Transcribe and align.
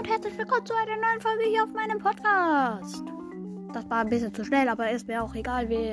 und 0.00 0.08
herzlich 0.08 0.38
willkommen 0.38 0.64
zu 0.64 0.72
einer 0.72 0.96
neuen 0.96 1.20
Folge 1.20 1.44
hier 1.50 1.62
auf 1.62 1.74
meinem 1.74 1.98
Podcast. 1.98 3.04
Das 3.74 3.90
war 3.90 3.98
ein 3.98 4.08
bisschen 4.08 4.32
zu 4.32 4.46
schnell, 4.46 4.66
aber 4.70 4.90
ist 4.90 5.06
mir 5.06 5.22
auch 5.22 5.34
egal, 5.34 5.68
wie 5.68 5.92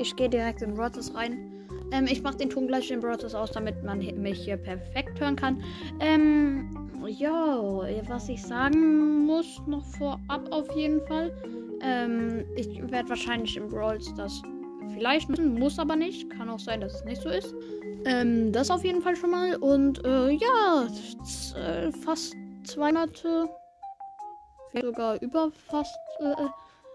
ich 0.00 0.14
gehe 0.14 0.28
direkt 0.28 0.62
in 0.62 0.74
Brothers 0.74 1.12
rein. 1.16 1.66
Ähm, 1.90 2.06
ich 2.08 2.22
mache 2.22 2.36
den 2.36 2.48
Ton 2.48 2.68
gleich 2.68 2.92
in 2.92 3.00
Brothers 3.00 3.34
aus, 3.34 3.50
damit 3.50 3.82
man 3.82 3.98
mich 3.98 4.44
hier 4.44 4.56
perfekt 4.56 5.20
hören 5.20 5.34
kann. 5.34 5.60
Ähm, 5.98 6.88
ja, 7.08 7.60
was 8.06 8.28
ich 8.28 8.40
sagen 8.40 9.26
muss 9.26 9.60
noch 9.66 9.84
vorab 9.84 10.46
auf 10.52 10.70
jeden 10.76 11.04
Fall. 11.08 11.34
Ähm, 11.82 12.44
ich 12.54 12.80
werde 12.88 13.08
wahrscheinlich 13.08 13.56
in 13.56 13.68
Brawl 13.68 14.00
Stars 14.00 14.42
vielleicht 14.94 15.28
müssen, 15.28 15.58
muss 15.58 15.76
aber 15.80 15.96
nicht. 15.96 16.30
Kann 16.30 16.50
auch 16.50 16.60
sein, 16.60 16.82
dass 16.82 16.94
es 16.94 17.04
nicht 17.04 17.20
so 17.20 17.28
ist. 17.28 17.52
Ähm, 18.04 18.52
das 18.52 18.70
auf 18.70 18.84
jeden 18.84 19.02
Fall 19.02 19.16
schon 19.16 19.32
mal. 19.32 19.56
Und 19.56 20.04
äh, 20.04 20.30
ja, 20.30 20.86
äh, 21.56 21.90
fast 21.90 22.36
zwei 22.64 22.92
Monate, 22.92 23.48
sogar 24.80 25.20
über 25.22 25.50
fast, 25.68 25.96
äh, 26.20 26.34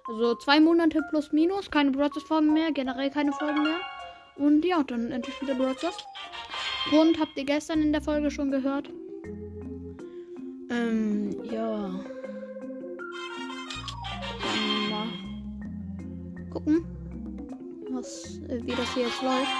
also 0.07 0.35
zwei 0.35 0.59
Monate 0.59 1.01
plus 1.09 1.31
minus, 1.31 1.69
keine 1.69 1.91
Broadcast-Folgen 1.91 2.53
mehr, 2.53 2.71
generell 2.71 3.09
keine 3.09 3.31
Folgen 3.33 3.63
mehr. 3.63 3.79
Und 4.37 4.65
ja, 4.65 4.83
dann 4.83 5.11
endlich 5.11 5.41
wieder 5.41 5.55
Broadcast. 5.55 6.05
Und 6.91 7.19
habt 7.19 7.35
ihr 7.35 7.45
gestern 7.45 7.81
in 7.81 7.91
der 7.91 8.01
Folge 8.01 8.29
schon 8.29 8.51
gehört? 8.51 8.89
Ähm, 10.69 11.43
ja. 11.45 11.89
Dann 14.41 14.89
mal 14.89 15.07
gucken, 16.51 16.85
was, 17.91 18.39
äh, 18.49 18.61
wie 18.63 18.75
das 18.75 18.93
hier 18.93 19.03
jetzt 19.03 19.21
läuft. 19.21 19.51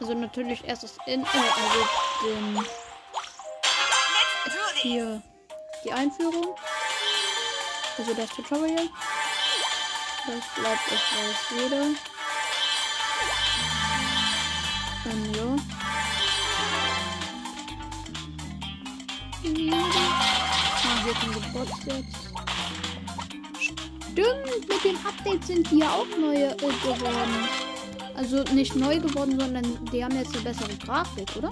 Also 0.00 0.14
natürlich 0.14 0.64
erst 0.66 0.82
das 0.82 0.96
in, 1.06 1.20
äh, 1.20 1.24
also 1.24 2.24
den 2.24 2.64
hier 4.82 5.22
die 5.84 5.92
Einführung. 5.92 6.54
Also 7.98 8.14
das 8.14 8.30
Tutorial. 8.30 8.88
Das 10.26 10.44
bleibt 10.54 10.86
es 10.86 10.92
weiß 10.92 11.62
jeder. 11.62 11.84
Dann 15.04 15.34
ja. 15.34 15.56
Ah, 20.82 21.04
hier 21.04 21.14
kommen 21.14 21.34
die 21.34 21.50
Bots 21.58 21.78
jetzt. 21.86 22.30
Stimmt, 23.60 24.68
mit 24.68 24.84
dem 24.84 24.96
Update 25.06 25.44
sind 25.44 25.68
hier 25.68 25.90
auch 25.90 26.06
neue 26.18 26.50
äh, 26.50 26.56
geworden. 26.56 27.48
Also 28.14 28.42
nicht 28.54 28.76
neu 28.76 28.98
geworden, 28.98 29.38
sondern 29.38 29.84
die 29.86 30.04
haben 30.04 30.16
jetzt 30.16 30.34
eine 30.34 30.44
bessere 30.44 30.74
Grafik, 30.76 31.28
oder? 31.36 31.50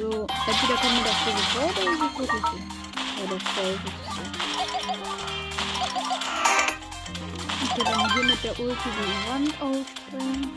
Also, 0.00 0.26
entweder 0.46 0.76
kommt 0.80 0.94
mir 0.94 1.04
das 1.04 1.18
so 1.52 1.60
oder 1.60 1.92
ist 1.92 2.00
es 2.00 2.18
wirklich 2.18 2.40
so? 2.40 2.56
Ja, 2.56 3.24
das 3.28 3.42
soll 3.54 3.74
so. 3.84 3.90
Okay, 7.70 7.84
dann 7.84 8.12
hier 8.14 8.24
mit 8.24 8.40
der 8.42 8.54
Ulti 8.60 8.88
die 8.96 9.12
Wand 9.28 9.52
aufspringen. 9.60 10.50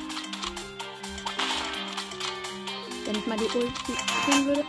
Wenn 3.04 3.16
ich 3.16 3.28
mal 3.28 3.38
die 3.38 3.58
Ulti 3.58 3.94
kriegen 4.24 4.46
würde. 4.46 4.66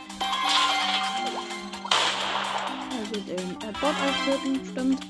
Also 2.91 3.21
den 3.21 3.51
äh, 3.51 3.73
Bot 3.81 3.95
aufdrücken, 3.95 4.55
stimmt. 4.73 5.01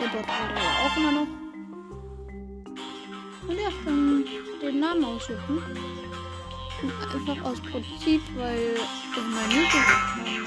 Der 0.00 0.08
Bot 0.08 0.26
hat 0.26 0.50
ja 0.56 0.70
auch 0.86 0.96
immer 0.96 1.12
noch. 1.12 1.28
Und 3.48 3.58
ja, 3.58 3.68
dann 3.84 4.24
den 4.62 4.80
Namen 4.80 5.04
aussuchen. 5.04 6.11
Einfach 6.82 7.44
aus 7.44 7.60
Prinzip, 7.60 8.20
weil 8.34 8.76
mein 9.16 9.50
YouTube-Kanal 9.50 10.42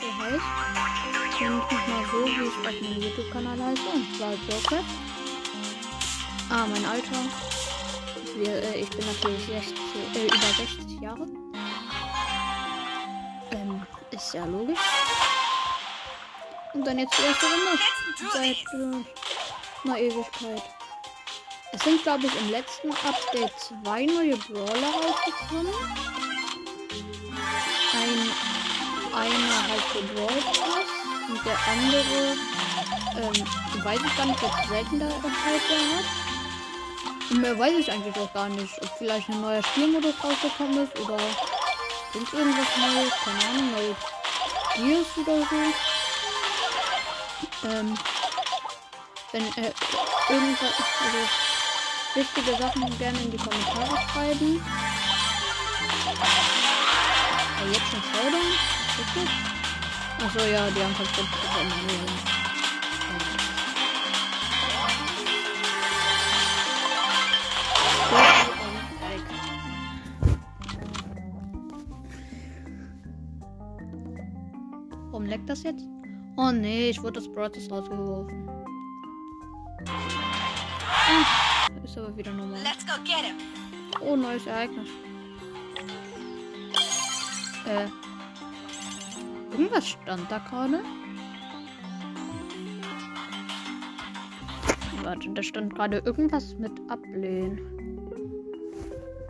so 0.00 0.22
heißt. 0.22 0.62
Und 1.40 1.72
nicht 1.72 1.88
mal 1.88 2.04
so, 2.12 2.24
wie 2.24 2.30
ich 2.30 2.56
auf 2.56 2.80
meinem 2.80 3.02
YouTube-Kanal 3.02 3.58
heiße. 3.58 3.88
Und 3.92 4.16
zwar 4.16 4.32
Joker. 4.32 4.84
Ah, 6.50 6.66
mein 6.70 6.84
Alter. 6.84 7.18
Wir, 8.36 8.62
äh, 8.62 8.80
ich 8.82 8.90
bin 8.90 9.04
natürlich 9.04 9.44
60, 9.46 9.76
äh, 10.14 10.26
über 10.26 10.36
60 10.36 11.00
Jahre. 11.00 11.26
Ähm, 13.50 13.82
ist 14.12 14.34
ja 14.34 14.44
logisch. 14.44 14.78
Und 16.74 16.86
dann 16.86 16.98
jetzt 16.98 17.18
die 17.18 17.22
erste 17.22 17.46
Runde. 17.46 17.78
Seit 18.32 18.56
äh, 18.74 19.88
einer 19.88 19.98
Ewigkeit. 19.98 20.62
Es 21.74 21.82
sind, 21.84 22.02
glaube 22.02 22.26
ich, 22.26 22.40
im 22.40 22.50
letzten 22.50 22.90
Update 22.90 23.58
zwei 23.58 24.04
neue 24.04 24.36
Brawler 24.36 24.90
rausgekommen. 24.92 25.72
Ein, 27.94 28.30
einer 29.14 29.68
halt 29.68 29.82
für 29.90 30.02
Brawl 30.12 30.42
Pass 30.42 30.90
und 31.28 31.40
der 31.46 31.58
andere, 31.66 32.36
ähm, 33.16 33.84
weiß 33.84 34.00
ich 34.04 34.16
gar 34.16 34.26
nicht, 34.26 34.42
welche 34.42 34.68
Seltenheit 34.68 35.62
der 35.70 35.96
hat. 35.96 36.04
Und 37.30 37.40
mehr 37.40 37.58
weiß 37.58 37.74
ich 37.78 37.90
eigentlich 37.90 38.16
auch 38.16 38.32
gar 38.34 38.50
nicht, 38.50 38.82
ob 38.82 38.90
vielleicht 38.98 39.30
ein 39.30 39.40
neuer 39.40 39.62
Spielmodus 39.62 40.14
rausgekommen 40.22 40.84
ist 40.84 41.00
oder 41.00 41.16
sind 42.12 42.30
irgendwas 42.34 42.66
Neues, 42.76 43.12
keine 43.24 43.44
Ahnung, 43.48 43.72
neue 43.72 43.96
Gears 44.76 45.06
oder 45.16 45.38
so. 45.38 45.56
Ähm, 47.66 47.98
wenn 49.32 49.44
äh, 49.56 49.72
irgendwas, 50.28 50.72
also 51.00 51.41
wichtige 52.14 52.56
Sachen 52.56 52.98
gerne 52.98 53.18
in 53.20 53.30
die 53.30 53.36
Kommentare 53.36 53.96
schreiben. 54.08 54.60
Ja, 57.58 57.66
jetzt 57.72 57.88
schon 57.90 58.02
Showdown? 58.02 58.52
Richtig? 58.98 59.28
Achso, 60.24 60.40
ja, 60.46 60.70
die 60.70 60.82
haben 60.82 60.94
verstanden. 60.94 61.30
Warum 75.10 75.26
leckt 75.26 75.48
das 75.48 75.62
jetzt? 75.62 75.86
Oh 76.36 76.50
nee, 76.50 76.90
ich 76.90 77.02
wurde 77.02 77.20
das 77.20 77.28
Brothers 77.28 77.70
rausgeworfen. 77.70 78.61
Ist 81.92 81.98
aber 81.98 82.16
wieder 82.16 82.32
normal. 82.32 82.58
Oh, 84.00 84.16
neues 84.16 84.46
Ereignis. 84.46 84.88
Äh. 87.66 87.86
Irgendwas 89.52 89.88
stand 89.88 90.30
da 90.30 90.38
gerade. 90.38 90.80
Warte, 95.02 95.28
da 95.30 95.42
stand 95.42 95.74
gerade 95.74 95.98
irgendwas 95.98 96.56
mit 96.56 96.72
ablehnen. 96.88 97.60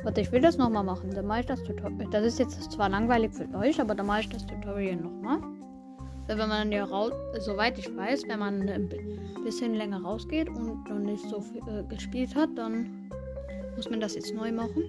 Warte, 0.05 0.21
ich 0.21 0.31
will 0.31 0.41
das 0.41 0.57
nochmal 0.57 0.85
machen. 0.85 1.11
Dann 1.11 1.27
mache 1.27 1.41
ich 1.41 1.47
das 1.47 1.63
Tutorial. 1.65 2.09
Das 2.11 2.25
ist 2.25 2.39
jetzt 2.39 2.71
zwar 2.71 2.89
langweilig 2.89 3.33
für 3.33 3.49
euch, 3.57 3.81
aber 3.81 3.95
dann 3.95 4.07
mache 4.07 4.21
ich 4.21 4.29
das 4.29 4.47
Tutorial 4.47 4.97
nochmal. 4.97 5.41
Weil 6.33 6.39
wenn 6.39 6.49
man 6.49 6.73
ja 6.73 6.85
raus, 6.85 7.13
soweit 7.41 7.79
ich 7.79 7.95
weiß, 7.95 8.27
wenn 8.27 8.39
man 8.39 8.67
ein 8.67 8.89
bisschen 9.45 9.75
länger 9.75 10.01
rausgeht 10.03 10.49
und 10.49 10.89
noch 10.89 10.99
nicht 10.99 11.29
so 11.29 11.43
viel 11.43 11.61
äh, 11.69 11.83
gespielt 11.87 12.35
hat, 12.35 12.49
dann 12.57 13.11
muss 13.77 13.91
man 13.91 14.01
das 14.01 14.15
jetzt 14.15 14.33
neu 14.33 14.51
machen. 14.51 14.83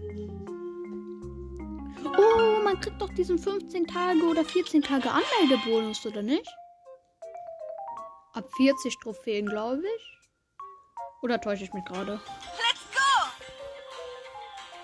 Oh, 2.18 2.64
man 2.64 2.80
kriegt 2.80 3.02
doch 3.02 3.10
diesen 3.10 3.38
15 3.38 3.86
Tage 3.88 4.24
oder 4.24 4.46
14 4.46 4.84
Tage 4.84 5.10
Anmeldebonus, 5.12 6.06
oder 6.06 6.22
nicht? 6.22 6.48
Ab 8.32 8.46
40 8.56 8.98
Trophäen, 9.02 9.46
glaube 9.46 9.82
ich. 9.82 10.20
Oder 11.24 11.42
täusche 11.42 11.66
ich 11.66 11.74
mich 11.74 11.84
gerade? 11.84 12.22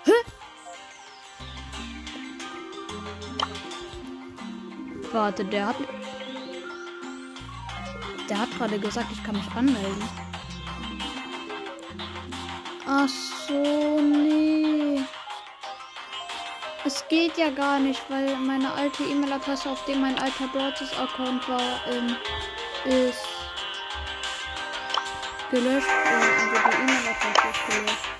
Hä? 0.04 0.12
Warte, 5.10 5.42
der 5.46 5.68
hat. 5.68 5.76
Der 8.30 8.38
hat 8.38 8.56
gerade 8.56 8.78
gesagt, 8.78 9.08
ich 9.10 9.24
kann 9.24 9.34
mich 9.34 9.50
anmelden. 9.56 10.08
Ach 12.86 13.08
so, 13.08 14.00
nee. 14.00 15.02
Es 16.84 17.04
geht 17.08 17.36
ja 17.36 17.50
gar 17.50 17.80
nicht, 17.80 18.00
weil 18.08 18.36
meine 18.36 18.72
alte 18.72 19.02
E-Mail-Adresse, 19.02 19.68
auf 19.68 19.84
dem 19.84 20.00
mein 20.00 20.16
alter 20.16 20.46
Broadcast-Account 20.46 21.48
war, 21.48 21.80
ähm, 21.88 22.16
ist 22.84 23.26
gelöscht. 25.50 25.88
Also 25.88 26.26
die 26.28 26.82
E-Mail-Adresse 26.82 27.48
ist 27.50 27.66
gelöscht. 27.66 28.19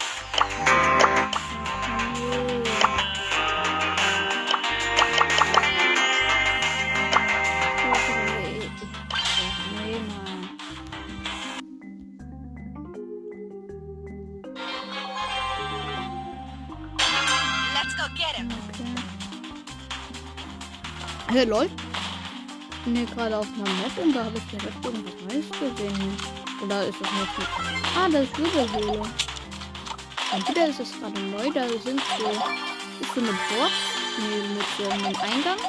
Hey, 21.32 21.44
lol. 21.44 21.70
bin 22.84 22.96
hier 22.96 23.06
gerade 23.06 23.38
auf 23.38 23.46
einer 23.54 23.62
Map 23.62 23.96
und 24.02 24.12
da 24.12 24.24
habe 24.24 24.36
ich 24.36 24.44
direkt 24.50 24.84
irgendwas 24.84 25.14
Neues 25.28 25.48
gesehen. 25.48 26.16
Oder 26.60 26.88
ist 26.88 27.00
das 27.00 27.12
nicht? 27.12 27.48
Ah, 27.96 28.08
das 28.10 28.24
ist 28.24 28.36
Wirbelhöhle. 28.36 29.02
Entweder 30.32 30.66
ist 30.66 30.80
es 30.80 30.90
gerade 30.98 31.20
neu, 31.20 31.48
da 31.54 31.68
sind 31.68 32.02
so, 32.18 32.30
ist 33.00 33.14
so 33.14 33.20
eine 33.20 33.30
Box 33.30 33.70
nee, 34.18 34.42
mit 34.56 34.66
so 34.76 34.90
einem 34.90 35.04
Eingang, 35.06 35.60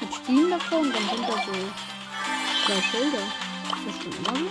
mit 0.00 0.14
Stielen 0.14 0.50
davor 0.50 0.78
und 0.78 0.94
dann 0.94 1.02
sind 1.02 1.28
da 1.28 1.34
so 1.44 1.52
zwei 2.64 2.80
Schilder. 2.90 3.24
Ist 3.68 3.84
das 3.86 3.96
schon 4.02 4.12
immer 4.16 4.34
so? 4.38 4.46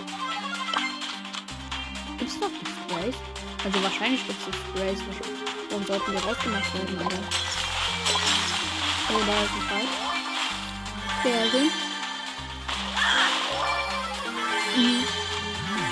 Gibt's 2.19 2.39
doch 2.39 2.51
die 2.61 2.67
Sprays? 2.69 3.15
Also 3.65 3.83
wahrscheinlich 3.83 4.27
gibt 4.27 4.39
es 4.39 4.45
die 4.45 4.53
Sprays. 4.53 4.99
Warum 5.71 5.85
sollten 5.87 6.11
die 6.11 6.17
rausgemacht 6.17 6.73
werden, 6.75 6.99
aber... 6.99 7.17
Oh, 9.09 9.21
da 9.25 9.43
ist 9.43 9.53
ein 9.53 9.61
Fight. 9.67 10.10
Sind. 11.23 11.71
Mhm. 14.75 15.03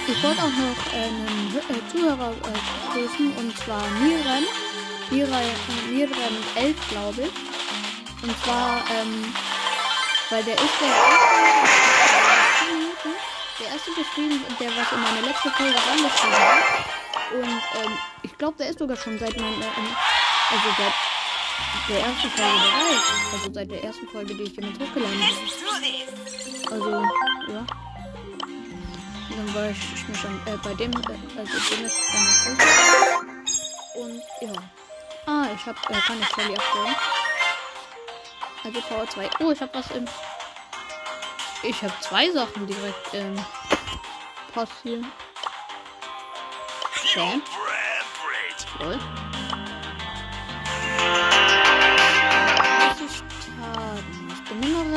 Ich 0.07 0.23
wollte 0.23 0.41
auch 0.41 0.47
noch 0.47 0.93
einen 0.93 1.55
äh, 1.55 1.91
Zuhörer 1.91 2.31
äh, 2.31 2.93
grüßen 2.93 3.35
und 3.37 3.55
zwar 3.59 3.87
Niren. 4.01 4.47
Niren 5.11 6.43
11, 6.55 6.89
glaube 6.89 7.21
ich. 7.21 8.23
Und 8.23 8.43
zwar, 8.43 8.83
ähm, 8.89 9.31
weil 10.31 10.43
der 10.45 10.55
ist 10.55 10.81
der 10.81 10.87
erste, 10.87 11.49
der 13.59 13.67
erste 13.67 13.91
geschrieben, 13.91 14.43
der 14.59 14.69
was 14.69 14.91
in 14.91 15.01
meine 15.01 15.21
letzte 15.27 15.51
Folge 15.51 15.75
reingeschrieben 15.75 16.39
hat. 16.39 16.63
Und 17.33 17.85
ähm, 17.85 17.97
ich 18.23 18.35
glaube, 18.35 18.57
der 18.57 18.69
ist 18.69 18.79
sogar 18.79 18.97
schon 18.97 19.19
seit 19.19 19.39
meinem, 19.39 19.61
äh, 19.61 19.65
also 19.65 20.69
seit 20.75 21.08
der 21.87 21.99
ersten 22.01 22.29
Folge 22.29 22.57
dabei. 22.63 23.33
Also 23.33 23.53
seit 23.53 23.71
der 23.71 23.83
ersten 23.83 24.07
Folge, 24.07 24.35
die 24.35 24.43
ich 24.43 24.55
jemand 24.55 24.79
hochgeladen 24.79 25.21
habe. 25.21 25.35
Also, 26.71 26.89
ja. 27.51 27.65
Dann 29.35 29.53
war 29.55 29.69
ich 29.69 30.07
mir 30.07 30.15
schon 30.15 30.39
äh, 30.45 30.57
bei 30.63 30.73
dem, 30.75 30.91
äh, 30.91 31.39
also 31.39 31.75
dem 31.75 31.85
ist 31.85 31.95
dann 32.13 32.57
Und 34.01 34.21
ja. 34.41 34.53
Ah, 35.25 35.47
ich 35.53 35.65
hab, 35.65 35.77
äh, 35.89 35.93
kann 35.93 36.19
ich 36.19 36.27
Shelly 36.29 36.55
abstellen. 36.55 36.95
Also 38.63 38.81
Power 38.81 39.07
2. 39.07 39.29
Oh, 39.39 39.51
ich 39.51 39.61
hab 39.61 39.73
was 39.73 39.91
im. 39.91 40.05
Ich 41.63 41.81
hab 41.83 42.03
zwei 42.03 42.29
Sachen 42.31 42.67
direkt 42.67 43.13
ähm, 43.13 43.35
passieren. 44.53 45.11
Okay. 47.03 47.41
Toll. 48.77 48.99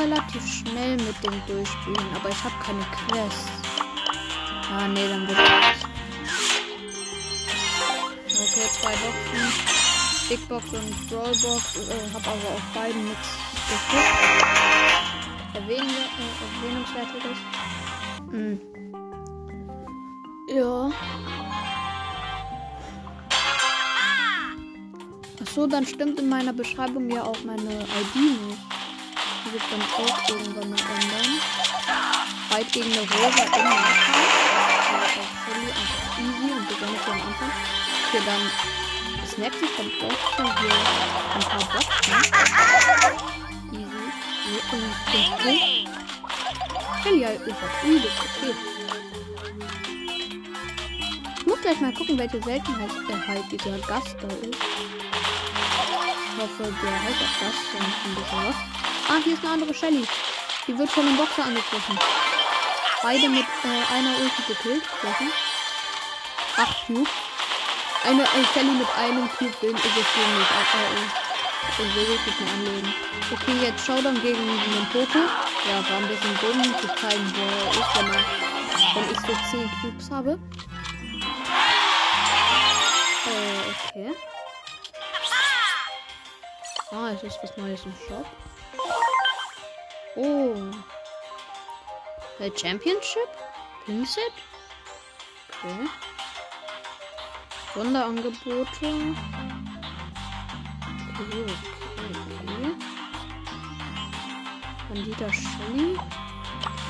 Relativ 0.03 0.45
schnell 0.45 0.97
mit 0.97 1.15
dem 1.23 1.41
Durchspielen, 1.47 2.15
aber 2.15 2.29
ich 2.29 2.43
habe 2.43 2.53
keine 2.61 2.85
Quest. 2.91 3.47
Ah, 4.69 4.85
nee, 4.87 5.07
dann 5.07 5.27
wird 5.27 5.37
das. 5.37 5.83
Okay, 8.27 8.69
zwei 8.81 8.91
Boxen. 8.91 9.53
Big 10.29 10.47
Box 10.49 10.65
und 10.73 11.09
Brawl 11.09 11.27
Box. 11.27 11.77
Äh, 11.77 12.09
hab 12.13 12.27
aber 12.27 12.49
auf 12.53 12.61
beiden 12.73 13.05
nichts 13.05 13.29
gefunden. 13.69 14.03
Erwähnen, 15.53 15.95
äh. 16.19 16.23
Hm. 18.31 18.59
Ja. 20.47 20.91
Achso, 25.41 25.67
dann 25.67 25.85
stimmt 25.85 26.19
in 26.19 26.29
meiner 26.29 26.53
Beschreibung 26.53 27.09
ja 27.09 27.23
auch 27.23 27.43
meine 27.45 27.83
ID 27.83 28.15
nicht 28.15 28.73
wird 29.51 29.63
dann 29.71 29.81
auch 29.81 30.29
irgendwann 30.29 30.69
mal 30.69 30.79
ändern. 30.79 31.41
Fight 32.49 32.71
gegen 32.71 32.91
eine 32.91 33.01
Rosa. 33.01 33.43
Also 33.43 35.19
auf 35.19 35.31
Shelly 35.43 35.69
einfach 35.69 36.17
easy 36.19 36.49
und 36.51 36.67
besonders 36.67 37.07
am 37.07 37.13
Anfang. 37.13 37.51
Hier 38.11 38.21
dann 38.21 38.43
snackt 39.27 39.59
sich 39.59 39.69
von 39.71 39.91
Boxen 39.99 40.45
hier 40.59 40.77
ein 41.33 41.41
paar 41.41 41.65
Boxen. 41.73 42.13
Easy. 43.71 44.03
Und. 44.71 44.93
Shelly 47.03 47.21
halt 47.23 47.41
ist 47.41 47.55
auch 47.55 47.83
übel. 47.83 48.11
Okay. 48.19 48.55
Ich 51.37 51.45
muss 51.45 51.61
gleich 51.61 51.79
mal 51.81 51.93
gucken, 51.93 52.17
welche 52.17 52.41
Seltenheit 52.41 52.91
äh, 53.09 53.27
halt 53.27 53.43
dieser 53.51 53.77
Gast 53.79 54.15
da 54.21 54.27
ist. 54.27 54.57
Ich 56.35 56.41
hoffe, 56.41 56.63
der 56.81 57.03
heißt 57.03 57.21
auch 57.21 57.35
das. 57.41 57.55
Dann 57.73 57.83
ein 57.83 58.15
bisschen 58.15 58.41
was. 58.47 58.82
Ah, 59.13 59.21
hier 59.23 59.35
ist 59.35 59.43
eine 59.43 59.53
andere 59.53 59.75
Shelly. 59.75 60.07
Die 60.65 60.75
wird 60.75 60.89
von 60.89 61.05
einem 61.05 61.17
Boxer 61.17 61.45
angegriffen. 61.45 61.99
Beide 63.03 63.29
mit 63.29 63.45
äh, 63.63 63.93
einer 63.93 64.17
Ulti 64.17 64.41
gekillt. 64.47 64.81
Acht 66.57 66.87
Cube. 66.87 67.07
Eine 68.05 68.23
äh, 68.23 68.43
Shelly 68.53 68.71
mit 68.71 68.87
einem 68.97 69.29
Cube 69.37 69.53
will 69.61 69.75
ist 69.75 69.85
es 69.85 69.93
gegen 69.93 70.37
mich. 70.39 70.49
Äh, 70.49 70.97
äh, 70.97 71.05
ich 71.69 71.95
will 71.95 72.07
wirklich 72.07 72.39
nicht 72.39 72.53
anlegen. 72.53 72.93
Okay, 73.31 73.55
jetzt 73.61 73.85
Showdown 73.85 74.19
gegen 74.19 74.47
den 74.47 74.87
Poco. 74.91 75.19
Ja, 75.69 75.75
war 75.87 75.97
ein 75.97 76.07
bisschen 76.07 76.35
dumm 76.41 76.63
zu 76.79 76.87
zeigen, 76.95 77.33
wo 77.35 77.41
er 77.43 77.69
ist, 77.69 77.95
wenn, 77.95 78.07
er, 78.07 78.25
wenn 78.95 79.11
ich 79.11 79.19
so 79.19 79.33
10 79.51 79.71
Cubes 79.79 80.09
habe. 80.09 80.39
Äh, 83.27 83.61
okay. 83.69 84.15
Ah, 86.91 87.11
es 87.15 87.21
ist 87.21 87.37
was 87.43 87.55
Neues 87.57 87.85
im 87.85 87.93
Shop. 88.07 88.25
Oh. 90.15 90.71
The 92.37 92.51
Championship? 92.51 93.29
Pinset? 93.85 94.33
Okay. 95.49 95.87
Sonderangebote. 97.73 99.15
Okay, 101.13 101.45
okay, 101.45 102.11
okay. 102.43 102.75
Bandita 104.89 105.33
Shelly. 105.33 105.97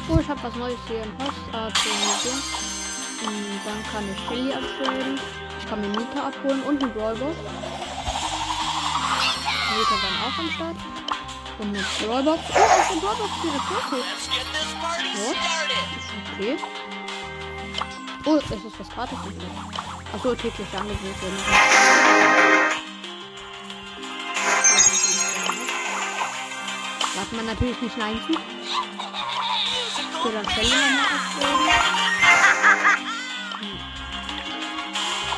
Oh, 0.10 0.20
ich 0.20 0.28
habe 0.28 0.44
was 0.44 0.56
Neues 0.56 0.80
hier 0.88 1.04
im 1.04 1.18
Haus. 1.20 1.34
Ah, 1.54 1.68
Und 1.68 3.62
dann 3.66 3.84
kann 3.92 4.04
ich 4.12 4.20
Shelly 4.28 4.54
abstellen. 4.54 5.20
Ich 5.60 5.66
kann 5.70 5.80
mir 5.80 5.88
Mieter 5.88 6.25
abholen 6.25 6.62
und 6.64 6.84
einen 6.84 6.94
Brawlbox. 6.94 7.38
Mieter 9.77 9.98
dann 10.01 10.18
auch 10.25 10.38
am 10.39 10.50
Start. 10.51 10.93
Und 11.63 11.70
eine 11.70 11.86
Brawlbox. 12.05 12.41
Oh, 12.50 12.82
ist 12.82 12.91
eine 12.91 13.00
Brawlbox 13.00 13.32
für 13.41 13.48
das. 13.48 13.63
Ja, 15.15 15.32
ist 15.98 16.12
okay. 16.34 16.58
Oh, 18.25 18.36
es 18.36 18.51
ist 18.51 18.79
was 18.79 18.89
gratis. 18.89 19.17
Achso, 20.13 20.36
tägliche 20.36 20.77
Angebote. 20.77 21.27
Darf 27.15 27.32
man 27.32 27.46
natürlich 27.46 27.82
nicht 27.82 27.98
Nein 27.98 28.20
zu. 28.27 28.34
So, 28.34 30.32
dann 30.32 30.46
Fälle 30.46 30.67
nochmal 30.67 31.05
abholen. 31.15 31.70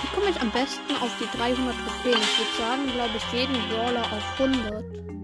Wie 0.02 0.08
komme 0.16 0.30
ich 0.32 0.42
am 0.42 0.50
besten 0.50 0.96
auf 1.02 1.12
die 1.20 1.38
300 1.38 1.76
Trophäen? 1.76 2.20
Ich 2.20 2.40
würde 2.40 2.58
sagen, 2.58 2.92
glaube 2.94 3.16
ich, 3.16 3.24
jeden 3.32 3.70
Brawler 3.70 4.02
auf 4.02 4.40
100. 4.40 5.15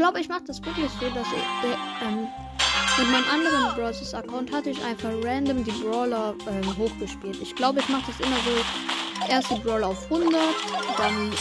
Ich 0.00 0.02
glaube, 0.02 0.18
ich 0.18 0.30
mache 0.30 0.44
das 0.46 0.64
wirklich 0.64 0.90
so, 0.98 1.10
dass 1.10 1.26
ich 1.26 1.68
äh, 1.68 1.76
ähm, 2.06 2.26
mit 2.96 3.10
meinem 3.10 3.28
anderen 3.28 3.74
Brawlers 3.74 4.14
Account 4.14 4.50
hatte 4.50 4.70
ich 4.70 4.82
einfach 4.82 5.10
random 5.22 5.62
die 5.62 5.72
Brawler 5.72 6.34
ähm, 6.48 6.74
hochgespielt. 6.78 7.36
Ich 7.42 7.54
glaube, 7.54 7.80
ich 7.80 7.88
mache 7.90 8.04
das 8.06 8.18
immer 8.18 8.36
so. 8.36 9.28
Erst 9.28 9.50
die 9.50 9.56
Brawler 9.56 9.88
auf 9.88 10.02
100, 10.04 10.40
dann, 10.96 11.14
ähm, 11.14 11.32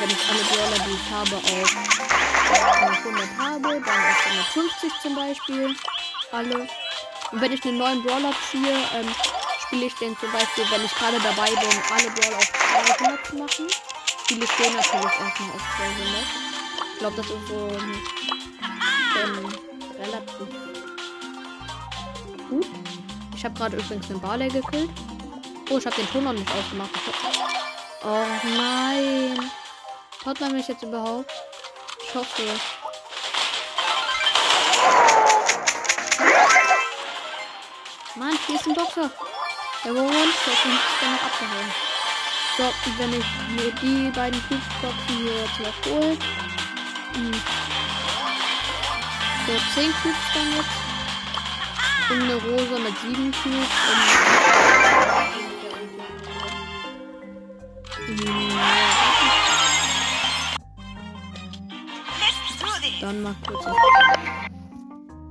wenn 0.00 0.10
ich 0.10 0.28
alle 0.28 0.42
Brawler, 0.50 0.84
die 0.84 0.90
ich 0.90 1.08
habe, 1.08 1.36
auf 1.36 3.04
100 3.04 3.38
habe, 3.38 3.62
dann 3.62 3.78
auf 3.78 4.26
150 4.26 4.92
zum 5.02 5.14
Beispiel. 5.14 5.76
Alle. 6.32 6.66
Und 7.30 7.40
wenn 7.40 7.52
ich 7.52 7.64
einen 7.64 7.78
neuen 7.78 8.02
Brawler 8.02 8.32
ziehe, 8.50 8.74
ähm, 8.92 9.06
spiele 9.66 9.86
ich 9.86 9.94
den 9.94 10.18
zum 10.18 10.32
Beispiel, 10.32 10.64
wenn 10.72 10.84
ich 10.84 10.94
gerade 10.96 11.20
dabei 11.20 11.50
bin, 11.50 11.78
alle 11.94 12.10
Brawler 12.10 12.38
auf 12.38 12.52
200 12.98 13.26
zu 13.26 13.36
machen, 13.36 13.66
spiele 14.24 14.44
ich 14.44 14.50
den 14.50 14.74
natürlich 14.74 15.04
erstmal 15.04 15.50
auf 15.50 15.62
200 15.76 16.49
glaube, 17.00 17.16
das 17.16 17.26
ist 17.26 17.48
so 17.48 17.68
ähm, 19.18 19.48
relativ 19.98 20.38
gut. 22.50 22.66
Ich 23.34 23.44
habe 23.44 23.54
gerade 23.54 23.76
übrigens 23.78 24.10
einen 24.10 24.20
Barley 24.20 24.48
gekillt. 24.48 24.90
Oh, 25.70 25.78
ich 25.78 25.86
habe 25.86 25.96
den 25.96 26.10
Ton 26.10 26.24
noch 26.24 26.34
nicht 26.34 26.50
ausgemacht. 26.52 26.90
Oh 28.04 28.26
nein. 28.44 29.50
Hört 30.24 30.40
man 30.40 30.52
mich 30.52 30.68
jetzt 30.68 30.82
überhaupt? 30.82 31.32
Ich 32.06 32.14
hoffe. 32.14 32.42
Mann, 38.16 38.38
hier 38.46 38.56
ist 38.56 38.66
ein 38.66 38.74
Boxer. 38.74 39.10
Der 39.84 39.94
war 39.94 40.02
One-Shot 40.02 40.64
und 40.66 40.74
ist 40.74 41.00
dann 41.00 41.12
noch 41.12 41.22
abgehauen. 41.22 41.72
So, 42.58 42.64
wenn 42.98 43.12
ich 43.14 43.26
mir 43.56 43.72
die 43.80 44.10
beiden 44.10 44.42
Cubeboxen 44.48 45.16
hier 45.16 45.32
jetzt 45.32 45.60
noch 45.60 45.90
hole, 45.90 46.18
So, 49.46 49.52
10 49.74 49.92
Cubes 50.02 50.26
dann 50.34 50.52
jetzt. 50.56 50.76
Und 52.10 52.22
eine 52.22 52.34
Rosa 52.34 52.78
mit 52.78 52.96
7 52.98 53.32
Cubes. 53.32 53.68
Und 62.88 63.02
dann 63.02 63.22
mal 63.22 63.34
kurz. 63.46 63.66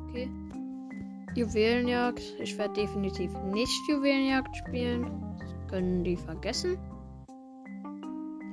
Okay. 0.10 0.30
Juwelenjagd. 1.36 2.22
Ich 2.40 2.58
werde 2.58 2.74
definitiv 2.74 3.32
nicht 3.54 3.88
Juwelenjagd 3.88 4.56
spielen. 4.58 5.38
Das 5.40 5.70
können 5.70 6.04
die 6.04 6.18
vergessen. 6.18 6.78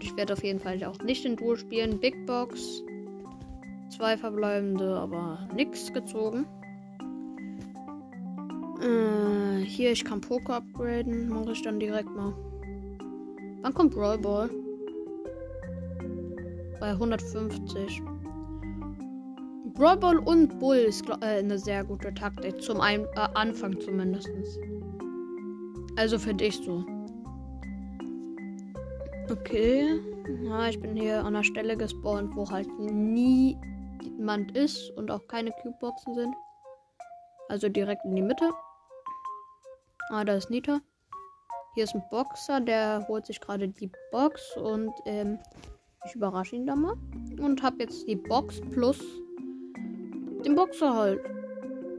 Ich 0.00 0.16
werde 0.16 0.34
auf 0.34 0.44
jeden 0.44 0.60
Fall 0.60 0.84
auch 0.84 0.98
nicht 0.98 1.24
in 1.24 1.36
Duo 1.36 1.56
spielen. 1.56 1.98
Big 1.98 2.26
Box. 2.26 2.82
Zwei 3.96 4.18
verbleibende, 4.18 4.94
aber 4.94 5.38
nichts 5.54 5.90
gezogen. 5.90 6.44
Äh, 8.82 9.64
hier, 9.64 9.92
ich 9.92 10.04
kann 10.04 10.20
Poker 10.20 10.56
upgraden. 10.56 11.30
Mache 11.30 11.52
ich 11.52 11.62
dann 11.62 11.80
direkt 11.80 12.14
mal. 12.14 12.34
Wann 13.62 13.72
kommt 13.72 13.94
Brawl 13.94 14.18
Ball? 14.18 14.50
Bei 16.78 16.90
150. 16.90 18.02
Brawl 19.72 19.96
Ball 19.96 20.18
und 20.18 20.58
Bull 20.58 20.76
ist 20.76 21.08
äh, 21.08 21.38
eine 21.38 21.58
sehr 21.58 21.82
gute 21.82 22.12
Taktik. 22.12 22.60
Zum 22.60 22.82
Ein 22.82 23.06
äh, 23.14 23.28
Anfang 23.32 23.80
zumindest. 23.80 24.28
Also 25.96 26.18
finde 26.18 26.44
ich 26.44 26.56
so. 26.56 26.84
Okay. 29.30 30.00
Ja, 30.44 30.68
ich 30.68 30.78
bin 30.80 30.96
hier 30.96 31.24
an 31.24 31.32
der 31.32 31.44
Stelle 31.44 31.78
gespawnt, 31.78 32.36
wo 32.36 32.50
halt 32.50 32.68
niemand 34.02 34.56
ist 34.56 34.90
und 34.96 35.10
auch 35.10 35.26
keine 35.28 35.50
Cube-Boxen 35.52 36.14
sind. 36.14 36.34
Also 37.48 37.68
direkt 37.68 38.04
in 38.04 38.16
die 38.16 38.22
Mitte. 38.22 38.50
Ah, 40.10 40.24
da 40.24 40.34
ist 40.34 40.50
Nita. 40.50 40.80
Hier 41.74 41.84
ist 41.84 41.94
ein 41.94 42.02
Boxer, 42.10 42.60
der 42.60 43.06
holt 43.08 43.26
sich 43.26 43.40
gerade 43.40 43.68
die 43.68 43.90
Box 44.10 44.56
und 44.56 44.92
ähm, 45.04 45.38
ich 46.06 46.14
überrasche 46.14 46.56
ihn 46.56 46.66
da 46.66 46.74
mal. 46.74 46.96
Und 47.38 47.62
habe 47.62 47.82
jetzt 47.82 48.06
die 48.08 48.16
Box 48.16 48.60
plus 48.72 48.98
den 50.44 50.54
Boxer 50.54 50.94
halt. 50.94 51.20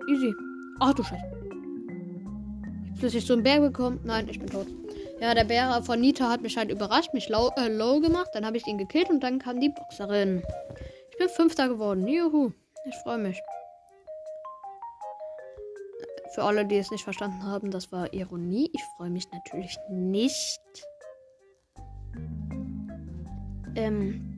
Easy. 0.10 0.34
Ach 0.80 0.94
du 0.94 1.04
Scheiße. 1.04 1.25
Ich 2.86 3.00
plötzlich 3.00 3.25
so 3.25 3.34
einen 3.34 3.44
Bär 3.44 3.60
bekommen. 3.60 4.00
Nein, 4.04 4.27
ich 4.30 4.39
bin 4.39 4.50
tot. 4.50 4.68
Ja, 5.20 5.34
der 5.34 5.44
Bär 5.44 5.82
von 5.84 6.00
Nita 6.00 6.30
hat 6.30 6.42
mich 6.42 6.58
halt 6.58 6.72
überrascht, 6.72 7.13
mich 7.13 7.30
low, 7.30 7.51
äh, 7.58 7.68
low 7.68 8.00
gemacht. 8.00 8.30
Dann 8.34 8.46
habe 8.46 8.58
ich 8.58 8.66
ihn 8.68 8.77
gekillt 8.77 9.10
und 9.10 9.22
dann 9.22 9.39
kam 9.39 9.60
die 9.60 9.70
Boxerin. 9.70 10.44
Ich 11.17 11.25
bin 11.25 11.29
Fünfter 11.29 11.67
geworden. 11.67 12.07
Juhu. 12.07 12.51
Ich 12.86 12.95
freue 12.97 13.17
mich. 13.17 13.41
Für 16.36 16.43
alle, 16.43 16.63
die 16.63 16.77
es 16.77 16.91
nicht 16.91 17.03
verstanden 17.03 17.41
haben, 17.41 17.71
das 17.71 17.91
war 17.91 18.13
Ironie. 18.13 18.69
Ich 18.71 18.83
freue 18.95 19.09
mich 19.09 19.27
natürlich 19.31 19.75
nicht. 19.89 20.62
Ähm, 23.74 24.38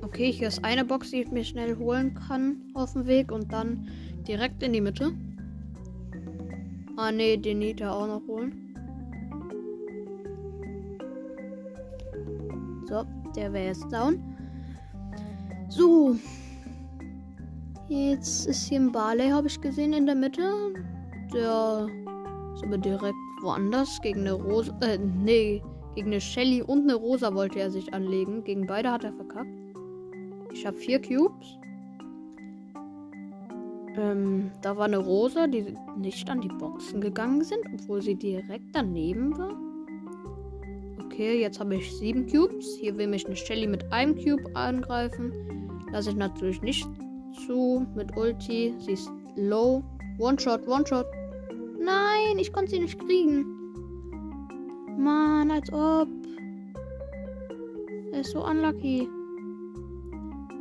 okay, 0.00 0.32
hier 0.32 0.48
ist 0.48 0.64
eine 0.64 0.86
Box, 0.86 1.10
die 1.10 1.20
ich 1.20 1.30
mir 1.30 1.44
schnell 1.44 1.76
holen 1.76 2.14
kann 2.14 2.62
auf 2.72 2.94
dem 2.94 3.06
Weg 3.06 3.30
und 3.30 3.52
dann 3.52 3.86
direkt 4.26 4.62
in 4.62 4.72
die 4.72 4.80
Mitte. 4.80 5.12
Ah 6.96 7.12
ne, 7.12 7.36
den 7.36 7.58
Nita 7.58 7.92
auch 7.92 8.06
noch 8.06 8.26
holen. 8.26 8.74
So, 12.88 13.04
der 13.36 13.52
wäre 13.52 13.66
jetzt 13.66 13.92
down. 13.92 14.35
So. 15.76 16.16
Jetzt 17.88 18.46
ist 18.46 18.66
hier 18.66 18.80
ein 18.80 18.92
Barley, 18.92 19.28
habe 19.28 19.46
ich 19.46 19.60
gesehen, 19.60 19.92
in 19.92 20.06
der 20.06 20.14
Mitte. 20.14 20.72
Der 21.34 21.86
ist 22.54 22.64
aber 22.64 22.78
direkt 22.78 23.14
woanders. 23.42 24.00
Gegen 24.02 24.20
eine 24.20 24.32
Rosa. 24.32 24.72
Äh, 24.80 24.98
nee. 24.98 25.62
Gegen 25.94 26.08
eine 26.08 26.20
Shelly 26.20 26.62
und 26.62 26.82
eine 26.82 26.94
Rosa 26.94 27.34
wollte 27.34 27.60
er 27.60 27.70
sich 27.70 27.92
anlegen. 27.92 28.42
Gegen 28.44 28.66
beide 28.66 28.90
hat 28.90 29.04
er 29.04 29.12
verkackt. 29.12 29.50
Ich 30.52 30.64
habe 30.66 30.76
vier 30.78 31.00
Cubes. 31.00 31.58
Ähm, 33.98 34.50
da 34.62 34.76
war 34.78 34.86
eine 34.86 34.98
Rosa, 34.98 35.46
die 35.46 35.74
nicht 35.98 36.28
an 36.30 36.40
die 36.40 36.48
Boxen 36.48 37.02
gegangen 37.02 37.44
sind, 37.44 37.60
obwohl 37.74 38.00
sie 38.00 38.14
direkt 38.14 38.74
daneben 38.74 39.36
war. 39.36 39.54
Okay, 41.04 41.40
jetzt 41.40 41.60
habe 41.60 41.76
ich 41.76 41.96
sieben 41.98 42.26
Cubes. 42.26 42.76
Hier 42.80 42.96
will 42.96 43.08
mich 43.08 43.26
eine 43.26 43.36
Shelly 43.36 43.66
mit 43.66 43.90
einem 43.92 44.14
Cube 44.16 44.44
angreifen. 44.54 45.32
Lasse 45.92 46.10
ich 46.10 46.16
natürlich 46.16 46.62
nicht 46.62 46.88
zu 47.46 47.86
mit 47.94 48.16
Ulti. 48.16 48.74
Sie 48.78 48.92
ist 48.92 49.10
low. 49.36 49.82
One-Shot, 50.18 50.66
One-Shot. 50.66 51.06
Nein, 51.78 52.38
ich 52.38 52.52
konnte 52.52 52.70
sie 52.70 52.80
nicht 52.80 52.98
kriegen. 52.98 53.44
Mann, 54.98 55.50
als 55.50 55.72
ob. 55.72 56.08
Er 58.12 58.20
ist 58.20 58.32
so 58.32 58.44
unlucky. 58.44 59.08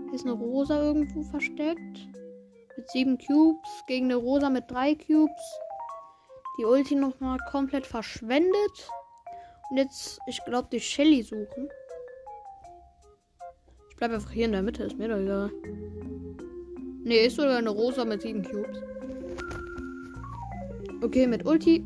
Hier 0.06 0.14
ist 0.14 0.26
eine 0.26 0.34
Rosa 0.34 0.82
irgendwo 0.82 1.24
versteckt. 1.24 2.10
Mit 2.78 2.90
sieben 2.90 3.18
Cubes. 3.18 3.70
Gegen 3.88 4.06
eine 4.06 4.16
Rosa 4.16 4.50
mit 4.50 4.70
drei 4.70 4.94
Cubes. 4.96 5.60
Die 6.60 6.66
Ulti 6.66 6.96
nochmal 6.96 7.40
komplett 7.50 7.86
verschwendet. 7.86 8.90
Und 9.72 9.78
jetzt, 9.78 10.20
ich 10.28 10.44
glaube, 10.46 10.68
die 10.72 10.80
Shelly 10.80 11.24
suchen. 11.24 11.70
Ich 13.96 13.98
bleibe 13.98 14.16
einfach 14.16 14.32
hier 14.32 14.44
in 14.44 14.52
der 14.52 14.62
Mitte, 14.62 14.84
ist 14.84 14.98
mir 14.98 15.08
doch 15.08 15.16
egal. 15.16 15.50
Ne, 17.06 17.16
ist 17.16 17.38
sogar 17.38 17.60
eine 17.60 17.70
Rosa 17.70 18.04
mit 18.04 18.24
sieben 18.24 18.44
Cubes. 18.44 18.84
Okay, 21.02 21.26
mit 21.26 21.46
Ulti. 21.46 21.82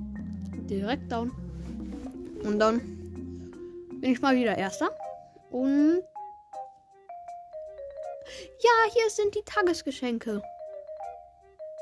Direkt 0.67 1.11
down. 1.11 1.31
Und 2.43 2.57
dann 2.57 2.79
bin 4.01 4.11
ich 4.11 4.21
mal 4.23 4.35
wieder 4.35 4.57
Erster. 4.57 4.89
Und. 5.51 6.01
Ja, 8.59 8.91
hier 8.91 9.09
sind 9.11 9.35
die 9.35 9.43
Tagesgeschenke. 9.45 10.41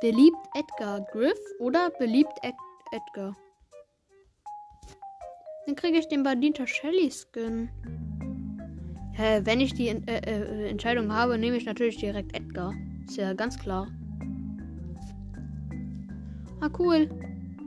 Beliebt 0.02 0.46
Edgar 0.56 1.08
Griff 1.14 1.40
oder 1.60 1.90
beliebt 1.92 2.34
Ed 2.42 2.54
Edgar? 2.92 3.38
Dann 5.66 5.76
kriege 5.78 6.00
ich 6.00 6.10
den 6.10 6.24
Bandita 6.24 6.68
Shelly 6.68 7.10
Skin. 7.10 7.70
Hä, 9.18 9.42
wenn 9.46 9.60
ich 9.62 9.74
die 9.74 9.88
äh, 9.88 9.96
äh, 10.06 10.70
Entscheidung 10.70 11.12
habe, 11.12 11.40
nehme 11.40 11.58
ich 11.58 11.66
natürlich 11.66 11.98
direkt 11.98 12.38
Edgar. 12.38 12.76
Ist 13.08 13.18
ja 13.18 13.34
ganz 13.34 13.58
klar. 13.58 13.88
Ah, 16.62 16.70
cool. 16.78 17.10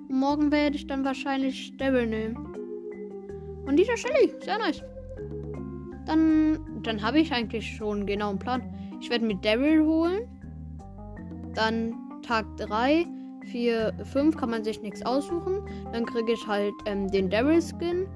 Morgen 0.09 0.53
werde 0.53 0.77
ich 0.77 0.87
dann 0.87 1.05
wahrscheinlich 1.05 1.77
Devil 1.77 2.07
nehmen. 2.07 2.37
Und 3.67 3.77
dieser 3.77 3.97
Shelly, 3.97 4.33
sehr 4.45 4.59
nice. 4.59 4.85
Dann, 6.07 6.61
dann 6.85 7.03
habe 7.03 7.19
ich 7.19 7.33
eigentlich 7.33 7.67
schon 7.77 8.07
genau 8.07 8.31
einen 8.31 8.39
Plan. 8.39 8.63
Ich 9.01 9.11
werde 9.11 9.27
mir 9.27 9.37
Daryl 9.39 9.85
holen. 9.85 10.21
Dann 11.57 11.97
Tag 12.23 12.47
3, 12.59 13.07
4, 13.47 13.93
5 14.05 14.37
kann 14.37 14.51
man 14.51 14.63
sich 14.63 14.81
nichts 14.83 15.05
aussuchen. 15.05 15.63
Dann 15.93 16.07
kriege 16.07 16.31
ich 16.31 16.47
halt 16.47 16.75
ähm, 16.87 17.11
den 17.11 17.29
Daryl-Skin. 17.29 18.07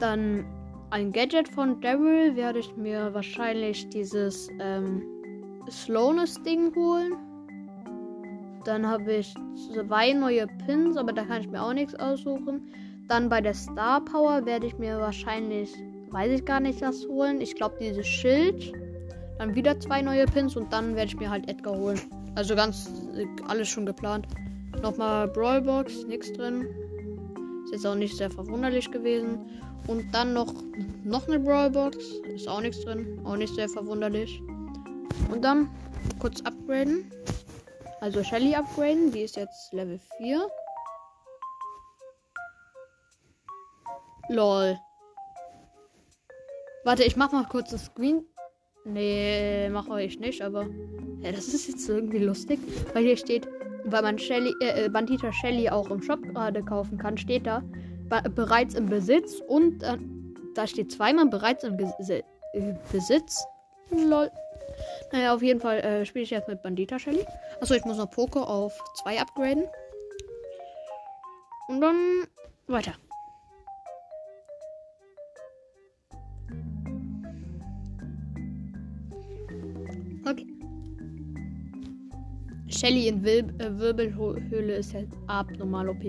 Dann 0.00 0.44
ein 0.92 1.10
Gadget 1.10 1.48
von 1.48 1.80
Daryl 1.80 2.36
werde 2.36 2.58
ich 2.58 2.76
mir 2.76 3.14
wahrscheinlich 3.14 3.88
dieses 3.88 4.50
ähm, 4.60 5.02
Slowness-Ding 5.70 6.74
holen. 6.76 7.14
Dann 8.66 8.86
habe 8.86 9.14
ich 9.14 9.34
zwei 9.72 10.12
neue 10.12 10.46
Pins, 10.66 10.98
aber 10.98 11.14
da 11.14 11.24
kann 11.24 11.40
ich 11.40 11.48
mir 11.48 11.62
auch 11.62 11.72
nichts 11.72 11.94
aussuchen. 11.94 12.68
Dann 13.08 13.30
bei 13.30 13.40
der 13.40 13.54
Star 13.54 14.04
Power 14.04 14.44
werde 14.44 14.66
ich 14.66 14.76
mir 14.76 14.98
wahrscheinlich, 14.98 15.72
weiß 16.10 16.30
ich 16.30 16.44
gar 16.44 16.60
nicht, 16.60 16.82
was 16.82 17.08
holen. 17.08 17.40
Ich 17.40 17.54
glaube, 17.54 17.76
dieses 17.80 18.06
Schild. 18.06 18.72
Dann 19.38 19.54
wieder 19.54 19.80
zwei 19.80 20.02
neue 20.02 20.26
Pins 20.26 20.56
und 20.56 20.70
dann 20.74 20.94
werde 20.94 21.08
ich 21.08 21.18
mir 21.18 21.30
halt 21.30 21.48
Edgar 21.48 21.74
holen. 21.74 22.00
Also 22.34 22.54
ganz 22.54 22.90
alles 23.48 23.68
schon 23.68 23.86
geplant. 23.86 24.26
Nochmal 24.82 25.26
Brawlbox, 25.28 26.06
nichts 26.06 26.30
drin. 26.34 26.66
Ist 27.72 27.84
jetzt 27.84 27.86
auch 27.86 27.94
nicht 27.94 28.14
sehr 28.14 28.30
verwunderlich 28.30 28.90
gewesen. 28.90 29.62
Und 29.86 30.12
dann 30.12 30.34
noch, 30.34 30.52
noch 31.04 31.26
eine 31.26 31.40
Brawlbox. 31.40 31.96
Ist 32.34 32.46
auch 32.46 32.60
nichts 32.60 32.84
drin. 32.84 33.18
Auch 33.24 33.36
nicht 33.36 33.54
sehr 33.54 33.66
verwunderlich. 33.66 34.42
Und 35.30 35.42
dann 35.42 35.70
kurz 36.18 36.42
upgraden. 36.42 37.10
Also 38.02 38.22
Shelly 38.22 38.54
upgraden, 38.54 39.10
die 39.10 39.22
ist 39.22 39.36
jetzt 39.36 39.72
Level 39.72 39.98
4. 40.18 40.46
Lol. 44.28 44.78
Warte, 46.84 47.04
ich 47.04 47.16
mach 47.16 47.32
mal 47.32 47.46
kurz 47.46 47.72
ein 47.72 47.78
Screen. 47.78 48.26
Nee, 48.84 49.68
mache 49.70 50.02
ich 50.02 50.18
nicht, 50.18 50.42
aber. 50.42 50.66
Ja, 51.20 51.30
das 51.30 51.48
ist 51.48 51.68
jetzt 51.68 51.88
irgendwie 51.88 52.18
lustig. 52.18 52.58
Weil 52.94 53.04
hier 53.04 53.16
steht, 53.16 53.48
weil 53.84 54.02
man 54.02 54.18
Shelly, 54.18 54.52
äh, 54.60 54.88
Bandita 54.88 55.32
Shelly 55.32 55.68
auch 55.68 55.90
im 55.90 56.02
Shop 56.02 56.20
gerade 56.22 56.62
kaufen 56.64 56.98
kann, 56.98 57.16
steht 57.16 57.46
da 57.46 57.62
bereits 58.34 58.74
im 58.74 58.86
Besitz 58.86 59.40
und 59.48 59.82
äh, 59.82 59.96
da 60.54 60.66
steht 60.66 60.92
zweimal 60.92 61.26
bereits 61.26 61.64
im 61.64 61.76
Ge 61.76 61.88
äh, 62.08 62.74
Besitz. 62.92 63.44
Lol. 63.90 64.30
Naja, 65.12 65.34
auf 65.34 65.42
jeden 65.42 65.60
Fall 65.60 65.78
äh, 65.80 66.04
spiele 66.04 66.24
ich 66.24 66.30
jetzt 66.30 66.48
mit 66.48 66.62
Bandita 66.62 66.98
Shelly. 66.98 67.24
Achso, 67.60 67.74
ich 67.74 67.84
muss 67.84 67.98
noch 67.98 68.10
Poco 68.10 68.40
auf 68.40 68.72
2 69.02 69.20
upgraden. 69.20 69.64
Und 71.68 71.80
dann 71.80 72.26
weiter. 72.66 72.94
Shelly 82.82 83.06
in 83.06 83.22
Wil 83.22 83.44
äh, 83.60 83.78
Wirbelhöhle 83.78 84.74
ist 84.74 84.92
halt 84.92 85.08
abnormal 85.28 85.88
OP. 85.88 86.02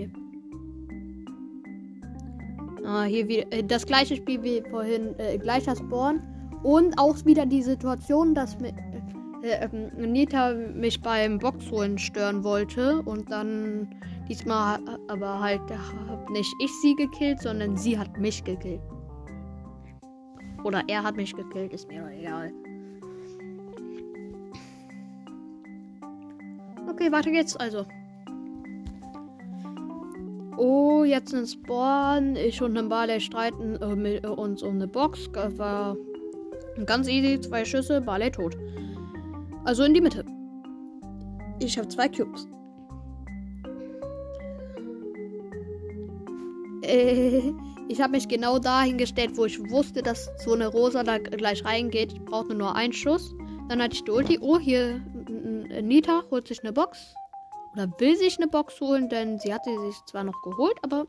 Ah, 2.83 3.03
hier 3.03 3.27
wieder 3.27 3.53
äh, 3.53 3.63
das 3.63 3.85
gleiche 3.85 4.15
Spiel 4.15 4.41
wie 4.41 4.63
vorhin, 4.71 5.13
äh, 5.19 5.37
gleicher 5.37 5.75
Spawn. 5.75 6.23
Und 6.63 6.97
auch 6.97 7.23
wieder 7.25 7.45
die 7.45 7.61
Situation, 7.61 8.33
dass 8.33 8.59
mit, 8.59 8.73
äh, 9.43 9.65
äh, 9.65 10.07
Nita 10.07 10.55
mich 10.55 10.99
beim 10.99 11.37
Boxholen 11.37 11.99
stören 11.99 12.43
wollte. 12.43 13.03
Und 13.03 13.29
dann 13.29 13.87
diesmal 14.27 14.79
aber 15.09 15.41
halt 15.41 15.61
hab 15.69 16.27
nicht 16.31 16.51
ich 16.59 16.71
sie 16.81 16.95
gekillt, 16.95 17.39
sondern 17.39 17.77
sie 17.77 17.99
hat 17.99 18.17
mich 18.17 18.43
gekillt. 18.43 18.81
Oder 20.63 20.81
er 20.87 21.03
hat 21.03 21.17
mich 21.17 21.35
gekillt, 21.35 21.71
ist 21.71 21.87
mir 21.87 22.03
egal. 22.09 22.51
Okay, 26.93 27.11
weiter 27.11 27.31
geht's 27.31 27.55
also. 27.55 27.85
Oh, 30.57 31.03
jetzt 31.03 31.33
ein 31.33 31.47
Spawn. 31.47 32.35
Ich 32.35 32.61
und 32.61 32.77
ein 32.77 32.87
Barley 32.87 33.19
streiten 33.19 33.75
äh, 33.77 33.95
mit, 33.95 34.23
äh, 34.23 34.27
uns 34.27 34.61
um 34.61 34.75
eine 34.75 34.87
Box. 34.87 35.27
War 35.33 35.97
ganz 36.85 37.07
easy. 37.07 37.41
Zwei 37.41 37.65
Schüsse, 37.65 37.99
Barley 37.99 38.29
tot. 38.29 38.55
Also 39.65 39.83
in 39.83 39.95
die 39.95 40.01
Mitte. 40.01 40.23
Ich 41.59 41.77
habe 41.79 41.87
zwei 41.87 42.07
Cubes. 42.07 42.47
Äh, 46.83 47.53
ich 47.87 48.01
habe 48.01 48.11
mich 48.11 48.27
genau 48.27 48.59
dahin 48.59 48.99
gestellt, 48.99 49.31
wo 49.35 49.45
ich 49.45 49.59
wusste, 49.71 50.03
dass 50.03 50.29
so 50.45 50.53
eine 50.53 50.67
Rosa 50.67 51.03
da 51.03 51.17
gleich 51.17 51.65
reingeht. 51.65 52.13
Ich 52.13 52.21
brauchte 52.21 52.53
nur 52.53 52.75
einen 52.75 52.93
Schuss. 52.93 53.33
Dann 53.67 53.81
hatte 53.81 53.95
ich 53.95 54.03
die 54.03 54.11
Ulti. 54.11 54.37
Oh, 54.39 54.59
hier 54.59 55.01
Nita 55.81 56.23
holt 56.29 56.47
sich 56.47 56.63
eine 56.63 56.73
Box. 56.73 57.13
Oder 57.73 57.91
will 57.97 58.15
sich 58.15 58.37
eine 58.37 58.47
Box 58.47 58.79
holen, 58.79 59.09
denn 59.09 59.39
sie 59.39 59.53
hatte 59.53 59.69
sich 59.85 59.95
zwar 60.05 60.23
noch 60.23 60.41
geholt, 60.43 60.77
aber 60.83 61.07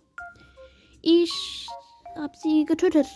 ich 1.02 1.68
habe 2.16 2.32
sie 2.36 2.64
getötet. 2.64 3.06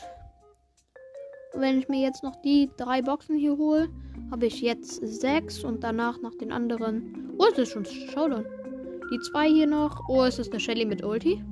Und 1.54 1.62
wenn 1.62 1.78
ich 1.78 1.88
mir 1.88 2.00
jetzt 2.00 2.22
noch 2.22 2.36
die 2.42 2.70
drei 2.76 3.00
Boxen 3.00 3.36
hier 3.36 3.56
hole, 3.56 3.88
habe 4.30 4.46
ich 4.46 4.60
jetzt 4.60 5.00
sechs 5.02 5.64
und 5.64 5.82
danach 5.82 6.20
nach 6.20 6.34
den 6.34 6.52
anderen. 6.52 7.34
Oh, 7.38 7.46
es 7.50 7.58
ist 7.58 7.72
schon 7.72 7.86
Showdown. 7.86 8.44
Die 9.10 9.20
zwei 9.20 9.48
hier 9.48 9.66
noch. 9.66 10.08
Oh, 10.08 10.24
es 10.24 10.38
ist 10.38 10.50
eine 10.50 10.60
Shelly 10.60 10.84
mit 10.84 11.02
Ulti. 11.02 11.42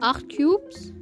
Acht 0.00 0.26
Cubes. 0.36 0.92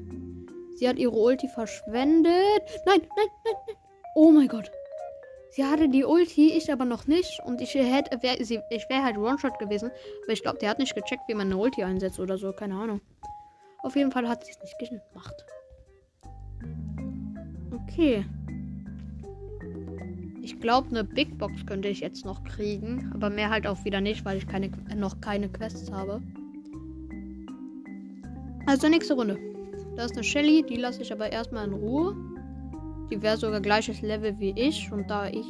Sie 0.77 0.89
hat 0.89 0.99
ihre 0.99 1.17
Ulti 1.17 1.49
verschwendet. 1.49 2.63
Nein, 2.87 3.01
nein, 3.01 3.29
nein, 3.45 3.55
nein. 3.67 3.77
Oh 4.15 4.31
mein 4.31 4.47
Gott. 4.47 4.71
Sie 5.55 5.65
hatte 5.65 5.89
die 5.89 6.05
Ulti, 6.05 6.51
ich 6.51 6.73
aber 6.73 6.85
noch 6.85 7.07
nicht. 7.07 7.41
Und 7.45 7.61
ich 7.61 7.75
hätte, 7.77 8.21
wär, 8.25 8.45
sie, 8.45 8.59
ich 8.71 8.89
wäre 8.89 9.05
halt 9.05 9.17
One-Shot 9.17 9.61
gewesen. 9.61 9.93
Aber 10.25 10.33
ich 10.33 10.43
glaube, 10.43 10.59
der 10.59 10.71
hat 10.71 10.81
nicht 10.81 10.97
gecheckt, 10.97 11.23
wie 11.29 11.35
man 11.35 11.47
eine 11.47 11.57
Ulti 11.57 11.85
einsetzt 11.85 12.19
oder 12.19 12.37
so. 12.37 12.53
Keine 12.53 12.75
Ahnung. 12.75 13.01
Auf 13.85 13.95
jeden 13.95 14.11
Fall 14.11 14.29
hat 14.29 14.45
sie 14.45 14.51
es 14.51 14.59
nicht 14.61 15.01
gemacht. 15.13 15.45
Okay. 17.73 18.25
Ich 20.43 20.59
glaube, 20.59 20.89
eine 20.89 21.05
Big 21.05 21.39
Box 21.39 21.65
könnte 21.67 21.87
ich 21.87 22.01
jetzt 22.01 22.25
noch 22.25 22.43
kriegen. 22.43 23.13
Aber 23.15 23.31
mehr 23.31 23.51
halt 23.51 23.69
auch 23.69 23.85
wieder 23.85 24.01
nicht, 24.01 24.25
weil 24.25 24.39
ich 24.39 24.49
keine, 24.49 24.73
noch 24.97 25.21
keine 25.21 25.49
Quests 25.49 25.89
habe. 25.93 26.21
Also 28.67 28.89
nächste 28.89 29.15
Runde. 29.15 29.39
Da 29.95 30.07
ist 30.07 30.15
eine 30.15 30.25
Shelly, 30.25 30.65
die 30.69 30.79
lasse 30.79 31.03
ich 31.03 31.13
aber 31.13 31.31
erstmal 31.31 31.69
in 31.69 31.75
Ruhe. 31.75 32.34
Die 33.11 33.21
wäre 33.23 33.37
sogar 33.37 33.61
gleiches 33.61 34.03
Level 34.03 34.39
wie 34.39 34.53
ich. 34.57 34.91
Und 34.93 35.09
da 35.09 35.29
ich 35.29 35.47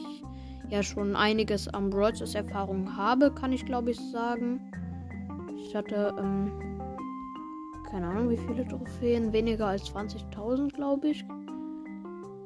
ja 0.69 0.83
schon 0.83 1.17
einiges 1.17 1.69
am 1.69 1.91
Brawlers 1.91 2.35
Erfahrung 2.35 2.97
habe, 2.97 3.33
kann 3.33 3.53
ich 3.53 3.65
glaube 3.65 3.91
ich 3.91 4.01
sagen. 4.13 4.61
Ich 5.57 5.75
hatte, 5.75 6.15
ähm, 6.19 6.53
keine 7.91 8.09
Ahnung, 8.09 8.31
wie 8.31 8.37
viele 8.37 8.67
Trophäen. 8.67 9.33
Weniger 9.33 9.67
als 9.67 9.85
20.000, 9.93 10.73
glaube 10.73 11.09
ich. 11.09 11.25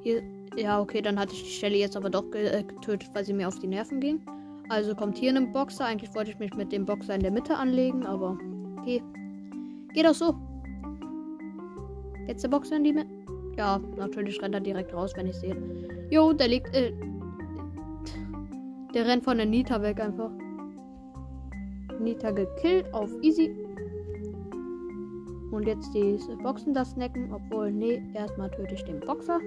Hier, 0.02 0.22
ja, 0.56 0.80
okay, 0.80 1.02
dann 1.02 1.18
hatte 1.18 1.32
ich 1.32 1.44
die 1.44 1.50
Stelle 1.50 1.76
jetzt 1.76 1.96
aber 1.96 2.10
doch 2.10 2.24
äh, 2.32 2.62
getötet, 2.62 3.10
weil 3.14 3.24
sie 3.24 3.32
mir 3.32 3.48
auf 3.48 3.58
die 3.58 3.66
Nerven 3.66 4.00
ging. 4.00 4.20
Also 4.68 4.94
kommt 4.94 5.16
hier 5.18 5.34
ein 5.34 5.52
Boxer. 5.52 5.86
Eigentlich 5.86 6.14
wollte 6.14 6.30
ich 6.30 6.38
mich 6.38 6.54
mit 6.54 6.72
dem 6.72 6.84
Boxer 6.84 7.14
in 7.14 7.22
der 7.22 7.30
Mitte 7.30 7.56
anlegen, 7.56 8.04
aber 8.04 8.38
okay. 8.78 9.02
Geht 9.94 10.06
auch 10.06 10.14
so. 10.14 10.34
Jetzt 12.26 12.44
der 12.44 12.48
Boxer 12.48 12.76
in 12.76 12.84
die 12.84 12.92
Mitte. 12.92 13.17
Ja, 13.58 13.80
natürlich 13.96 14.40
rennt 14.40 14.54
er 14.54 14.60
direkt 14.60 14.94
raus, 14.94 15.12
wenn 15.16 15.26
ich 15.26 15.34
sehe. 15.34 15.56
Jo, 16.10 16.32
der 16.32 16.46
liegt. 16.46 16.72
Äh, 16.72 16.92
der 18.94 19.04
rennt 19.04 19.24
von 19.24 19.36
der 19.36 19.46
Nita 19.46 19.82
weg 19.82 20.00
einfach. 20.00 20.30
Nita 21.98 22.30
gekillt 22.30 22.94
auf 22.94 23.10
easy. 23.20 23.50
Und 25.50 25.66
jetzt 25.66 25.92
diese 25.92 26.36
Boxen 26.36 26.72
da 26.72 26.84
snacken. 26.84 27.34
Obwohl, 27.34 27.72
nee, 27.72 28.00
erstmal 28.14 28.48
töte 28.48 28.74
ich 28.74 28.84
den 28.84 29.00
Boxer. 29.00 29.40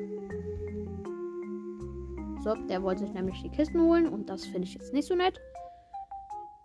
So, 2.43 2.53
der 2.67 2.83
wollte 2.83 3.05
sich 3.05 3.13
nämlich 3.13 3.41
die 3.41 3.49
Kisten 3.49 3.79
holen. 3.79 4.09
Und 4.09 4.29
das 4.29 4.43
finde 4.43 4.67
ich 4.67 4.73
jetzt 4.73 4.91
nicht 4.91 5.07
so 5.07 5.15
nett. 5.15 5.39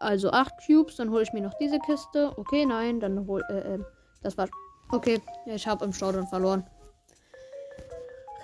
Also 0.01 0.31
8 0.31 0.53
Cubes, 0.67 0.97
dann 0.97 1.11
hole 1.11 1.23
ich 1.23 1.33
mir 1.33 1.43
noch 1.43 1.55
diese 1.61 1.79
Kiste. 1.79 2.33
Okay, 2.37 2.67
nein, 2.67 2.99
dann 2.99 3.25
hol. 3.29 3.41
Äh, 3.51 3.75
äh, 3.75 3.79
das 4.23 4.37
war. 4.37 4.49
Okay, 4.91 5.21
ich 5.47 5.67
habe 5.69 5.85
im 5.85 5.93
Staudamm 5.93 6.27
verloren. 6.27 6.65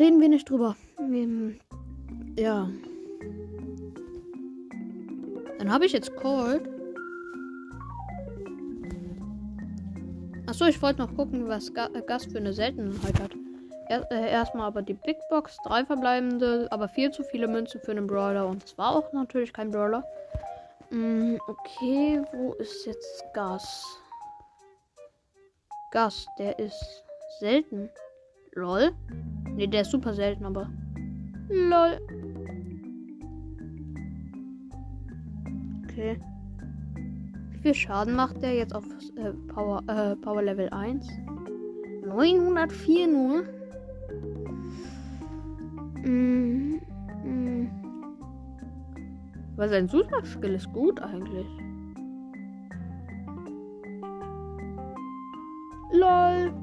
Reden 0.02 0.20
wir 0.20 0.28
nicht 0.28 0.50
drüber. 0.50 0.74
Ja. 2.36 2.68
Dann 5.60 5.72
habe 5.72 5.86
ich 5.86 5.92
jetzt 5.92 6.16
Cold. 6.16 6.68
Achso, 10.48 10.64
ich 10.64 10.82
wollte 10.82 11.02
noch 11.02 11.14
gucken, 11.14 11.46
was 11.46 11.72
Ga 11.72 11.88
äh, 11.94 12.02
Gast 12.02 12.32
für 12.32 12.38
eine 12.38 12.52
Seltenheit 12.52 13.20
hat. 13.20 13.30
Äh, 14.10 14.28
erstmal 14.28 14.66
aber 14.66 14.82
die 14.82 14.94
Big 14.94 15.18
Box, 15.30 15.56
drei 15.64 15.84
verbleibende, 15.84 16.66
aber 16.72 16.88
viel 16.88 17.12
zu 17.12 17.22
viele 17.22 17.46
Münzen 17.46 17.80
für 17.80 17.92
einen 17.92 18.08
Brawler. 18.08 18.48
Und 18.48 18.64
es 18.64 18.76
war 18.76 18.96
auch 18.96 19.12
natürlich 19.12 19.52
kein 19.52 19.70
Brawler. 19.70 20.02
Mm, 20.90 21.36
okay, 21.46 22.20
wo 22.32 22.54
ist 22.54 22.86
jetzt 22.86 23.24
Gas? 23.34 24.00
Gas, 25.92 26.26
der 26.40 26.58
ist 26.58 27.04
selten. 27.38 27.88
Lol. 28.54 28.92
Ne, 29.56 29.68
der 29.68 29.82
ist 29.82 29.90
super 29.90 30.14
selten, 30.14 30.44
aber. 30.44 30.70
Lol. 31.48 31.98
Okay. 35.84 36.18
Wie 37.50 37.58
viel 37.58 37.74
Schaden 37.74 38.14
macht 38.14 38.42
der 38.42 38.54
jetzt 38.54 38.74
auf 38.74 38.84
äh, 39.16 39.32
Power, 39.52 39.82
äh, 39.88 40.16
Power 40.16 40.42
Level 40.42 40.68
1? 40.70 41.06
904 42.06 43.06
nur. 43.08 43.42
Mm, 46.04 46.80
mm. 47.24 47.70
Aber 49.56 49.68
sein 49.68 49.88
Zusatzskill 49.88 50.54
ist 50.54 50.72
gut 50.72 51.00
eigentlich. 51.00 51.46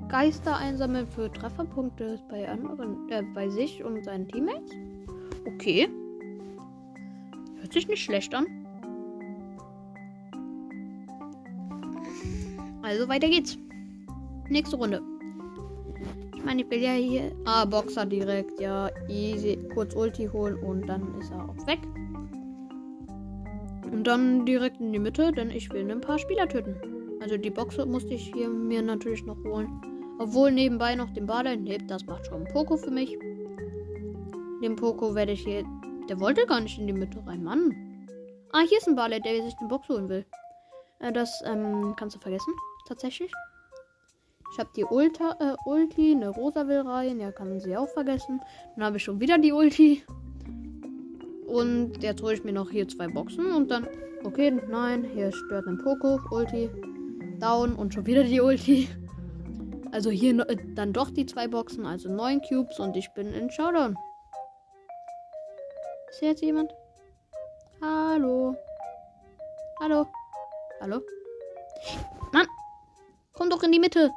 Geister 0.10 0.58
einsammeln 0.58 1.08
für 1.08 1.32
Trefferpunkte 1.32 2.20
bei 2.30 2.50
anderen, 2.50 3.10
äh, 3.10 3.22
bei 3.36 3.48
sich 3.48 3.84
und 3.84 4.04
seinen 4.04 4.28
Teammates. 4.28 4.72
Okay. 5.46 5.88
Hört 7.60 7.74
sich 7.74 7.88
nicht 7.88 8.04
schlecht 8.04 8.34
an. 8.34 8.48
Also 12.82 13.08
weiter 13.08 13.30
geht's. 13.30 13.58
Nächste 14.50 14.78
Runde. 14.78 15.02
Ich 16.36 16.44
meine, 16.44 16.64
ich 16.64 16.72
will 16.72 16.82
ja 16.82 16.94
hier. 16.94 17.32
Ah, 17.46 17.66
Boxer 17.66 18.06
direkt. 18.08 18.60
Ja, 18.60 18.90
easy. 19.08 19.60
Kurz 19.76 19.96
Ulti 19.96 20.28
holen 20.28 20.56
und 20.64 20.88
dann 20.88 21.20
ist 21.20 21.30
er 21.32 21.48
auch 21.48 21.68
weg. 21.68 21.80
Und 23.92 24.08
dann 24.08 24.46
direkt 24.46 24.80
in 24.80 24.92
die 24.92 25.00
Mitte, 25.00 25.32
denn 25.32 25.52
ich 25.52 25.72
will 25.72 25.90
ein 25.92 26.02
paar 26.02 26.18
Spieler 26.18 26.48
töten. 26.48 26.76
Also 27.22 27.38
die 27.38 27.52
Boxe 27.52 27.86
musste 27.86 28.16
ich 28.16 28.32
hier 28.34 28.50
mir 28.50 28.82
natürlich 28.82 29.24
noch 29.26 29.38
holen. 29.44 29.70
Obwohl 30.20 30.52
nebenbei 30.52 30.96
noch 30.96 31.10
den 31.12 31.26
Bader 31.26 31.56
lebt, 31.56 31.90
das 31.90 32.06
macht 32.06 32.28
schon 32.28 32.44
Poco 32.44 32.76
für 32.76 32.92
mich. 32.92 33.18
Den 34.62 34.76
Poco 34.76 35.16
werde 35.16 35.32
ich 35.32 35.44
hier. 35.44 35.64
Der 36.10 36.20
wollte 36.20 36.46
gar 36.46 36.60
nicht 36.60 36.78
in 36.78 36.88
die 36.88 36.94
Mitte 36.94 37.26
rein, 37.26 37.44
Mann. 37.44 37.74
Ah, 38.52 38.62
hier 38.68 38.80
ist 38.80 38.88
ein 38.88 38.96
Barley, 38.96 39.22
der 39.22 39.42
sich 39.44 39.56
den 39.56 39.70
Box 39.70 39.88
holen 39.88 40.10
will. 40.10 40.26
Äh, 41.00 41.14
das 41.14 41.42
ähm, 41.46 41.94
kannst 41.98 42.16
du 42.16 42.20
vergessen, 42.20 42.54
tatsächlich. 42.88 43.32
Ich 44.52 44.60
habe 44.60 44.70
die 44.76 44.84
Ulta, 44.84 45.36
äh, 45.40 45.56
Ulti, 45.70 46.12
eine 46.12 46.30
Rosa 46.30 46.68
will 46.68 46.82
rein. 46.82 47.20
Ja, 47.20 47.32
kann 47.32 47.60
sie 47.60 47.78
auch 47.78 47.88
vergessen. 47.88 48.42
Dann 48.76 48.86
habe 48.86 48.98
ich 48.98 49.04
schon 49.04 49.20
wieder 49.20 49.38
die 49.38 49.54
Ulti. 49.54 50.04
Und 51.46 52.04
jetzt 52.04 52.22
hole 52.22 52.34
ich 52.34 52.44
mir 52.44 52.54
noch 52.54 52.70
hier 52.70 52.88
zwei 52.88 53.08
Boxen 53.08 53.54
und 53.54 53.72
dann. 53.72 53.88
Okay, 54.24 54.52
nein, 54.70 55.06
hier 55.14 55.32
stört 55.32 55.68
ein 55.68 55.78
Poco, 55.78 56.20
Ulti, 56.30 56.70
Down 57.40 57.74
und 57.76 57.94
schon 57.94 58.06
wieder 58.06 58.24
die 58.24 58.42
Ulti. 58.42 58.90
Also 59.92 60.12
hier 60.12 60.48
äh, 60.48 60.56
dann 60.76 60.94
doch 60.94 61.10
die 61.10 61.26
zwei 61.26 61.48
Boxen, 61.48 61.86
also 61.86 62.10
neun 62.10 62.42
Cubes 62.42 62.80
und 62.80 62.96
ich 62.96 63.12
bin 63.14 63.34
in 63.34 63.50
Showdown. 63.50 63.98
Ist 66.10 66.20
hier 66.20 66.30
jetzt 66.30 66.42
jemand? 66.42 66.72
Hallo? 67.82 68.56
Hallo? 69.80 70.06
Hallo? 70.82 71.02
Mann! 72.34 72.48
Komm 73.34 73.50
doch 73.50 73.64
in 73.64 73.72
die 73.72 73.80
Mitte! 73.80 74.12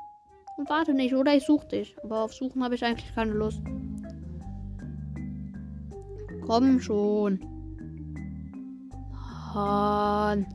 Und 0.59 0.69
warte 0.69 0.93
nicht, 0.93 1.15
oder 1.15 1.35
ich 1.35 1.47
suche 1.47 1.67
dich. 1.69 1.97
Aber 2.03 2.25
auf 2.25 2.35
Suchen 2.35 2.63
habe 2.63 2.75
ich 2.75 2.85
eigentlich 2.85 3.15
keine 3.15 3.33
Lust. 3.33 3.63
Komm 6.47 6.81
schon. 6.81 7.41
Mann. 9.55 10.47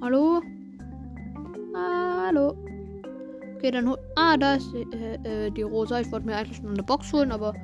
Hallo? 0.00 0.40
Hallo? 1.74 2.56
Okay, 3.56 3.70
dann 3.70 3.88
hol. 3.88 3.98
Ah, 4.16 4.36
da 4.36 4.54
ist 4.54 4.74
äh, 4.74 5.46
äh, 5.46 5.50
die 5.50 5.62
Rosa. 5.62 6.00
Ich 6.00 6.10
wollte 6.10 6.26
mir 6.26 6.36
eigentlich 6.36 6.62
nur 6.62 6.72
eine 6.72 6.82
Box 6.82 7.12
holen, 7.12 7.30
aber 7.30 7.54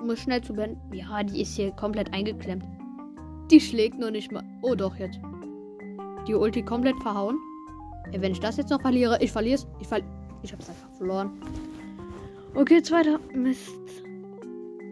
um 0.00 0.10
es 0.10 0.20
schnell 0.20 0.42
zu 0.42 0.52
beenden. 0.52 0.92
Ja, 0.92 1.22
die 1.22 1.42
ist 1.42 1.56
hier 1.56 1.72
komplett 1.72 2.12
eingeklemmt. 2.12 2.64
Die 3.50 3.60
schlägt 3.60 3.98
nur 3.98 4.10
nicht 4.10 4.30
mal. 4.30 4.44
Oh, 4.62 4.74
doch, 4.74 4.96
jetzt. 4.96 5.18
Die 6.26 6.34
Ulti 6.34 6.62
komplett 6.62 6.96
verhauen. 7.02 7.38
Ey, 8.12 8.20
wenn 8.20 8.32
ich 8.32 8.40
das 8.40 8.58
jetzt 8.58 8.70
noch 8.70 8.80
verliere, 8.80 9.18
ich 9.20 9.32
verliere 9.32 9.56
es. 9.56 9.66
Ich 9.80 9.88
fall. 9.88 10.02
Ich 10.42 10.52
hab's 10.52 10.68
einfach 10.68 10.90
verloren. 10.92 11.32
Okay, 12.54 12.82
zweiter. 12.82 13.18
Mist. 13.34 13.72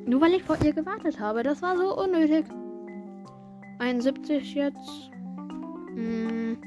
Nur 0.06 0.20
weil 0.20 0.34
ich 0.34 0.42
vor 0.42 0.56
ihr 0.64 0.72
gewartet 0.72 1.20
habe. 1.20 1.42
Das 1.42 1.62
war 1.62 1.76
so 1.76 1.96
unnötig. 1.96 2.46
71 3.78 4.54
jetzt. 4.54 5.10
Hm. 5.94 6.58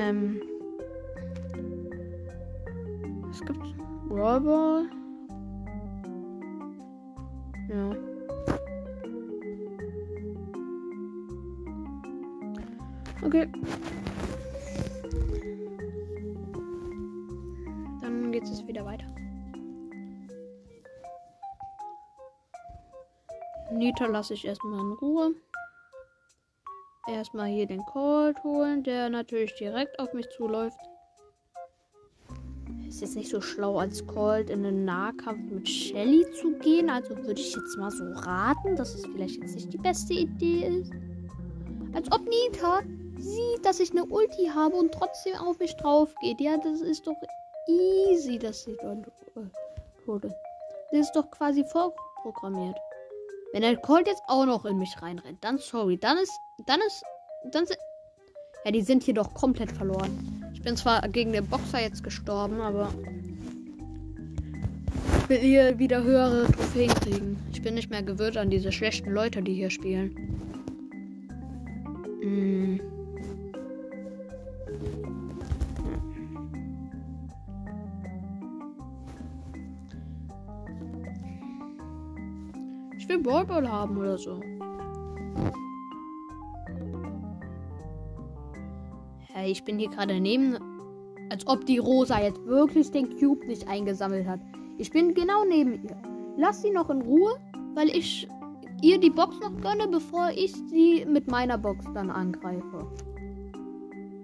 Ähm. 0.00 0.40
Es 3.30 3.40
gibt 3.44 3.60
Brawl 4.08 4.88
Ja. 7.68 7.90
Okay. 13.22 13.46
Dann 18.00 18.32
geht 18.32 18.44
es 18.44 18.66
wieder 18.66 18.86
weiter. 18.86 19.06
Nita 23.70 24.06
lasse 24.06 24.32
ich 24.32 24.46
erstmal 24.46 24.80
in 24.80 24.92
Ruhe. 24.92 25.34
Erstmal 27.10 27.48
hier 27.48 27.66
den 27.66 27.84
Cold 27.86 28.42
holen, 28.44 28.84
der 28.84 29.10
natürlich 29.10 29.52
direkt 29.56 29.98
auf 29.98 30.12
mich 30.12 30.28
zuläuft. 30.30 30.78
Ist 32.86 33.00
jetzt 33.00 33.16
nicht 33.16 33.30
so 33.30 33.40
schlau, 33.40 33.78
als 33.78 34.06
Cold 34.06 34.48
in 34.48 34.62
den 34.62 34.84
Nahkampf 34.84 35.50
mit 35.50 35.68
Shelly 35.68 36.24
zu 36.40 36.52
gehen. 36.58 36.88
Also 36.88 37.16
würde 37.16 37.40
ich 37.40 37.52
jetzt 37.52 37.76
mal 37.78 37.90
so 37.90 38.04
raten, 38.12 38.76
dass 38.76 38.94
es 38.94 39.06
vielleicht 39.06 39.42
jetzt 39.42 39.56
nicht 39.56 39.72
die 39.72 39.78
beste 39.78 40.12
Idee 40.12 40.80
ist. 40.80 40.92
Als 41.94 42.10
ob 42.12 42.20
Nita 42.22 42.82
sieht, 43.18 43.64
dass 43.64 43.80
ich 43.80 43.90
eine 43.90 44.04
Ulti 44.04 44.46
habe 44.46 44.76
und 44.76 44.92
trotzdem 44.92 45.34
auf 45.34 45.58
mich 45.58 45.74
drauf 45.76 46.14
geht. 46.20 46.40
Ja, 46.40 46.58
das 46.58 46.80
ist 46.80 47.08
doch 47.08 47.16
easy, 47.66 48.38
dass 48.38 48.62
sie 48.62 48.76
dann 48.80 49.02
äh, 49.34 50.20
Das 50.20 50.32
ist 50.92 51.12
doch 51.16 51.28
quasi 51.32 51.64
vorprogrammiert. 51.64 52.76
Wenn 53.52 53.62
der 53.62 53.76
Colt 53.76 54.06
jetzt 54.06 54.22
auch 54.28 54.46
noch 54.46 54.64
in 54.64 54.78
mich 54.78 54.94
reinrennt, 55.02 55.42
dann 55.42 55.58
sorry. 55.58 55.98
Dann 55.98 56.18
ist, 56.18 56.32
dann 56.66 56.80
ist, 56.86 57.02
dann 57.52 57.66
sind, 57.66 57.78
ja, 58.64 58.70
die 58.70 58.82
sind 58.82 59.02
hier 59.02 59.14
doch 59.14 59.34
komplett 59.34 59.72
verloren. 59.72 60.50
Ich 60.54 60.62
bin 60.62 60.76
zwar 60.76 61.00
gegen 61.08 61.32
den 61.32 61.46
Boxer 61.46 61.80
jetzt 61.80 62.04
gestorben, 62.04 62.60
aber 62.60 62.92
ich 65.22 65.28
will 65.28 65.38
hier 65.38 65.78
wieder 65.78 66.02
höhere 66.02 66.46
Trophäen 66.52 66.94
kriegen. 66.94 67.38
Ich 67.52 67.62
bin 67.62 67.74
nicht 67.74 67.90
mehr 67.90 68.02
gewöhnt 68.02 68.36
an 68.36 68.50
diese 68.50 68.70
schlechten 68.70 69.10
Leute, 69.10 69.42
die 69.42 69.54
hier 69.54 69.70
spielen. 69.70 70.14
Mm. 72.22 72.99
Will 83.10 83.18
Ballball 83.18 83.68
haben 83.68 83.96
oder 83.96 84.16
so. 84.16 84.40
Hey, 89.32 89.50
ich 89.50 89.64
bin 89.64 89.78
hier 89.78 89.90
gerade 89.90 90.20
neben. 90.20 90.56
Als 91.30 91.46
ob 91.46 91.64
die 91.64 91.78
Rosa 91.78 92.20
jetzt 92.20 92.44
wirklich 92.44 92.90
den 92.90 93.16
Cube 93.18 93.46
nicht 93.46 93.68
eingesammelt 93.68 94.26
hat. 94.26 94.40
Ich 94.78 94.90
bin 94.90 95.14
genau 95.14 95.44
neben 95.44 95.74
ihr. 95.84 95.96
Lass 96.36 96.62
sie 96.62 96.70
noch 96.70 96.90
in 96.90 97.02
Ruhe, 97.02 97.36
weil 97.74 97.88
ich 97.88 98.28
ihr 98.82 98.98
die 98.98 99.10
Box 99.10 99.38
noch 99.40 99.56
gönne, 99.60 99.86
bevor 99.88 100.30
ich 100.34 100.52
sie 100.68 101.04
mit 101.06 101.30
meiner 101.30 101.58
Box 101.58 101.86
dann 101.94 102.10
angreife. 102.10 102.86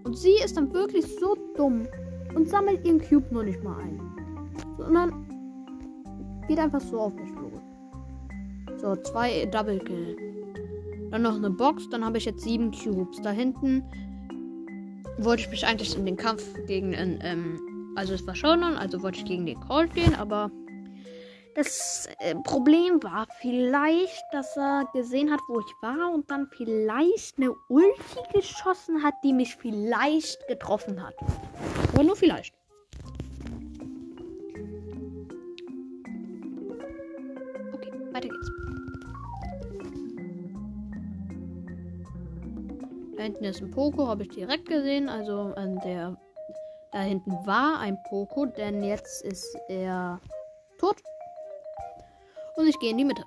Und 0.05 0.17
sie 0.17 0.35
ist 0.45 0.57
dann 0.57 0.73
wirklich 0.73 1.05
so 1.21 1.37
dumm 1.57 1.87
und 2.35 2.49
sammelt 2.49 2.85
ihren 2.85 3.01
Cube 3.01 3.27
nur 3.31 3.45
nicht 3.45 3.63
mal 3.63 3.79
ein. 3.79 4.01
Sondern 4.79 5.27
geht 6.49 6.59
einfach 6.59 6.81
so 6.81 7.01
auf 7.01 7.15
mich 7.15 7.31
los. 7.31 7.46
So, 8.79 8.97
zwei 8.97 9.47
Double 9.47 9.79
Kill. 9.79 10.17
Dann 11.11 11.23
noch 11.23 11.37
eine 11.37 11.51
Box. 11.51 11.89
Dann 11.89 12.05
habe 12.05 12.19
ich 12.19 12.25
jetzt 12.25 12.43
sieben 12.43 12.71
Cubes. 12.71 13.21
Da 13.23 13.31
hinten 13.31 13.83
wollte 15.19 15.43
ich 15.43 15.49
mich 15.49 15.67
eigentlich 15.67 15.97
in 15.97 16.05
den 16.05 16.17
Kampf 16.17 16.43
gegen 16.67 16.95
einen, 16.95 17.19
ähm, 17.23 17.95
also 17.97 18.15
es 18.15 18.27
war 18.27 18.35
schon, 18.35 18.63
also 18.63 19.03
wollte 19.03 19.19
ich 19.19 19.25
gegen 19.25 19.47
den 19.47 19.59
Colt 19.61 19.95
gehen, 19.95 20.15
aber 20.15 20.51
das 21.55 22.07
äh, 22.19 22.35
Problem 22.35 23.03
war 23.03 23.27
vielleicht, 23.41 24.23
dass 24.31 24.59
er 24.59 24.87
gesehen 24.93 25.33
hat, 25.33 25.41
wo 25.49 25.59
ich 25.59 25.75
war 25.81 26.13
und 26.13 26.31
dann 26.31 26.49
vielleicht 26.55 27.39
eine 27.39 27.53
Ulti 27.71 28.21
geschossen 28.35 29.03
hat, 29.03 29.15
die 29.25 29.33
mich 29.33 29.57
vielleicht 29.57 30.47
getroffen 30.49 31.03
hat. 31.03 31.15
Aber 31.95 32.03
nur 32.03 32.15
vielleicht. 32.15 32.55
Da 43.17 43.23
hinten 43.23 43.45
ist 43.45 43.63
ein 43.63 43.71
Poco, 43.71 44.07
habe 44.07 44.25
ich 44.25 44.29
direkt 44.29 44.69
gesehen. 44.69 45.09
Also 45.09 45.55
an 45.57 45.81
der. 45.81 46.17
Da 46.93 47.01
hinten 47.01 47.33
war 47.47 47.81
ein 47.81 47.99
Poco, 48.09 48.47
denn 48.47 48.83
jetzt 48.83 49.25
ist 49.25 49.57
er 49.69 50.21
tot. 50.79 50.97
Und 52.57 52.69
ich 52.69 52.79
gehe 52.79 52.91
in 52.91 52.99
die 52.99 53.05
Mitte. 53.05 53.23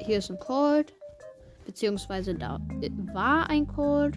Hier 0.00 0.18
ist 0.18 0.30
ein 0.30 0.38
Cold. 0.38 0.92
Beziehungsweise 1.64 2.34
da 2.34 2.60
war 3.12 3.48
ein 3.50 3.66
Cold. 3.66 4.16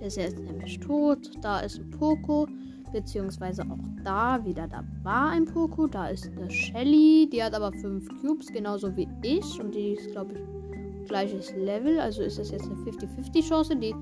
Der 0.00 0.06
ist 0.06 0.16
jetzt 0.16 0.38
nämlich 0.38 0.78
tot. 0.80 1.30
Da 1.42 1.60
ist 1.60 1.78
ein 1.78 1.90
Poco. 1.90 2.46
Beziehungsweise 2.92 3.62
auch 3.62 3.78
da 4.04 4.44
wieder, 4.44 4.68
da 4.68 4.84
war 5.02 5.30
ein 5.30 5.44
Poco. 5.44 5.86
Da 5.86 6.08
ist 6.08 6.30
eine 6.36 6.50
Shelly. 6.50 7.28
Die 7.30 7.42
hat 7.42 7.54
aber 7.54 7.72
fünf 7.72 8.08
Cubes, 8.20 8.46
genauso 8.46 8.96
wie 8.96 9.08
ich. 9.22 9.60
Und 9.60 9.74
die 9.74 9.92
ist, 9.92 10.10
glaube 10.12 10.34
ich, 10.34 11.08
gleiches 11.08 11.54
Level. 11.56 11.98
Also 12.00 12.22
ist 12.22 12.38
das 12.38 12.50
jetzt 12.50 12.64
eine 12.64 12.74
50-50 12.76 13.48
Chance. 13.48 13.76
Die 13.76 13.94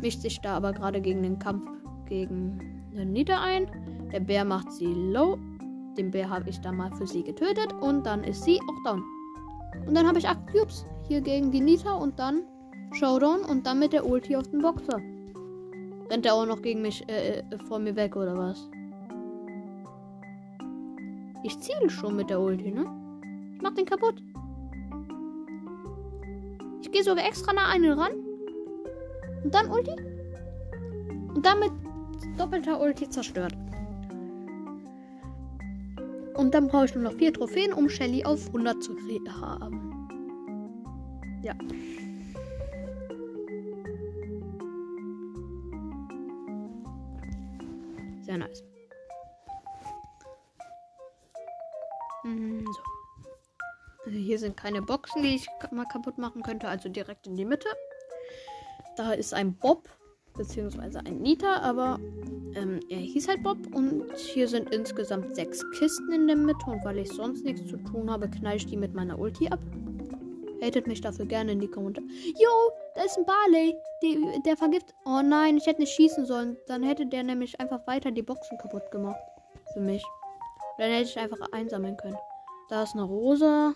mischt 0.00 0.20
sich 0.20 0.40
da 0.40 0.56
aber 0.56 0.72
gerade 0.72 1.00
gegen 1.00 1.22
den 1.22 1.38
Kampf 1.38 1.68
gegen 2.06 2.58
den 2.94 3.12
Nita 3.12 3.40
ein. 3.40 3.66
Der 4.12 4.20
Bär 4.20 4.44
macht 4.44 4.70
sie 4.72 4.86
low. 4.86 5.38
Den 5.96 6.10
Bär 6.10 6.28
habe 6.28 6.50
ich 6.50 6.60
da 6.60 6.72
mal 6.72 6.92
für 6.92 7.06
sie 7.06 7.22
getötet. 7.22 7.72
Und 7.80 8.04
dann 8.04 8.22
ist 8.22 8.44
sie 8.44 8.60
auch 8.60 8.84
down. 8.84 9.02
Und 9.86 9.94
dann 9.94 10.06
habe 10.06 10.18
ich 10.18 10.28
8 10.28 10.38
Cubes 10.52 10.86
hier 11.08 11.20
gegen 11.20 11.50
die 11.50 11.60
Nita 11.60 11.92
und 11.92 12.18
dann 12.18 12.42
Showdown 12.92 13.40
und 13.40 13.66
dann 13.66 13.78
mit 13.78 13.92
der 13.92 14.06
Ulti 14.06 14.36
auf 14.36 14.48
den 14.48 14.62
Boxer. 14.62 15.00
Rennt 16.10 16.24
er 16.26 16.34
auch 16.34 16.46
noch 16.46 16.62
gegen 16.62 16.82
mich 16.82 17.08
äh, 17.08 17.38
äh, 17.40 17.58
vor 17.66 17.78
mir 17.78 17.96
weg 17.96 18.16
oder 18.16 18.36
was? 18.36 18.68
Ich 21.42 21.58
ziele 21.60 21.90
schon 21.90 22.16
mit 22.16 22.30
der 22.30 22.40
Ulti, 22.40 22.70
ne? 22.70 22.86
Ich 23.54 23.62
mach 23.62 23.74
den 23.74 23.86
kaputt. 23.86 24.22
Ich 26.82 26.90
gehe 26.90 27.02
sogar 27.02 27.26
extra 27.26 27.52
nah 27.52 27.74
ihn 27.74 27.90
ran. 27.92 28.12
Und 29.44 29.54
dann 29.54 29.70
Ulti. 29.70 29.92
Und 31.34 31.44
damit 31.44 31.72
doppelter 32.38 32.80
Ulti 32.80 33.08
zerstört. 33.08 33.56
Und 36.34 36.54
dann 36.54 36.68
brauche 36.68 36.84
ich 36.84 36.94
nur 36.94 37.04
noch 37.04 37.14
vier 37.14 37.32
Trophäen, 37.32 37.72
um 37.72 37.88
Shelly 37.88 38.24
auf 38.24 38.46
100 38.48 38.82
zu 38.82 38.94
haben. 39.40 40.08
Ja. 41.42 41.54
sehr 48.36 48.48
nice. 48.48 48.64
Mhm, 52.24 52.64
so. 52.66 52.82
Also 54.04 54.18
hier 54.18 54.38
sind 54.38 54.56
keine 54.56 54.82
Boxen, 54.82 55.22
die 55.22 55.34
ich 55.34 55.46
mal 55.72 55.86
kaputt 55.86 56.18
machen 56.18 56.42
könnte, 56.42 56.68
also 56.68 56.88
direkt 56.88 57.26
in 57.26 57.36
die 57.36 57.44
Mitte. 57.44 57.68
Da 58.96 59.12
ist 59.12 59.34
ein 59.34 59.54
Bob, 59.54 59.88
beziehungsweise 60.36 61.00
ein 61.00 61.18
Nita, 61.20 61.60
aber 61.60 61.98
ähm, 62.54 62.80
er 62.88 62.98
hieß 62.98 63.28
halt 63.28 63.42
Bob. 63.42 63.58
Und 63.74 64.16
hier 64.16 64.48
sind 64.48 64.72
insgesamt 64.72 65.34
sechs 65.34 65.64
Kisten 65.72 66.12
in 66.12 66.26
der 66.26 66.36
Mitte. 66.36 66.66
Und 66.66 66.84
weil 66.84 66.98
ich 66.98 67.10
sonst 67.10 67.44
nichts 67.44 67.66
zu 67.66 67.76
tun 67.78 68.10
habe, 68.10 68.28
knall 68.28 68.56
ich 68.56 68.66
die 68.66 68.76
mit 68.76 68.94
meiner 68.94 69.18
Ulti 69.18 69.48
ab. 69.48 69.60
Hatet 70.62 70.86
mich 70.86 71.00
dafür 71.00 71.26
gerne 71.26 71.52
in 71.52 71.60
die 71.60 71.68
Kommentare. 71.68 72.06
Yo, 72.06 72.72
da 72.96 73.02
ist 73.04 73.18
ein 73.18 73.26
Barley. 73.26 73.76
Die, 74.02 74.42
der 74.44 74.56
vergift. 74.56 74.94
Oh 75.04 75.20
nein, 75.22 75.58
ich 75.58 75.66
hätte 75.66 75.80
nicht 75.80 75.94
schießen 75.94 76.24
sollen. 76.26 76.56
Dann 76.66 76.82
hätte 76.82 77.06
der 77.06 77.22
nämlich 77.22 77.60
einfach 77.60 77.86
weiter 77.86 78.10
die 78.10 78.22
Boxen 78.22 78.58
kaputt 78.58 78.90
gemacht. 78.90 79.20
Für 79.74 79.80
mich. 79.80 80.02
Dann 80.78 80.90
hätte 80.90 81.10
ich 81.10 81.18
einfach 81.18 81.38
einsammeln 81.52 81.96
können. 81.96 82.16
Da 82.68 82.82
ist 82.82 82.94
eine 82.94 83.04
Rose. 83.04 83.74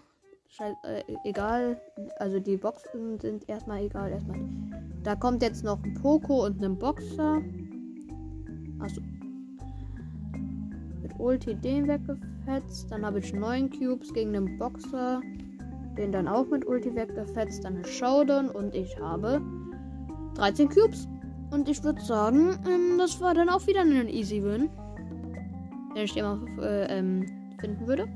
Scheiß, 0.49 0.75
äh, 0.85 1.03
egal. 1.25 1.81
Also 2.17 2.41
die 2.41 2.57
Boxen 2.57 3.21
sind 3.21 3.49
erstmal 3.49 3.83
egal. 3.83 4.11
Erstmal. 4.11 4.41
Da 5.03 5.15
kommt 5.15 5.43
jetzt 5.43 5.65
noch 5.65 5.83
ein 5.83 5.95
Poco 6.01 6.47
und 6.47 6.63
ein 6.65 6.79
Boxer. 6.79 7.43
Achso. 8.81 9.01
Mit 11.03 11.13
Ulti 11.19 11.55
den 11.55 11.87
weggefetzt. 11.87 12.91
Dann 12.91 13.05
habe 13.05 13.19
ich 13.19 13.33
9 13.33 13.71
Cubes 13.71 14.13
gegen 14.15 14.33
den 14.33 14.59
Boxer. 14.59 15.21
Den 15.97 16.13
dann 16.13 16.29
auch 16.29 16.47
mit 16.47 16.67
Ulti 16.67 16.95
weggefetzt. 16.95 17.65
Dann 17.65 17.79
ein 17.79 17.85
Showdown. 17.85 18.49
Und 18.49 18.75
ich 18.75 18.99
habe 18.99 19.43
13 20.35 20.69
Cubes. 20.69 21.09
Und 21.51 21.69
ich 21.69 21.83
würde 21.83 22.01
sagen, 22.01 22.59
ähm, 22.67 22.99
das 22.99 23.21
war 23.21 23.35
dann 23.35 23.49
auch 23.49 23.67
wieder 23.67 23.81
ein 23.81 24.09
Easy 24.09 24.43
Win. 24.43 24.71
Wenn 25.95 26.05
ich 26.05 26.15
den 26.15 26.25
mal 26.25 26.39
äh, 26.61 26.99
ähm, 26.99 27.27
finden 27.61 27.87
würde. 27.87 28.07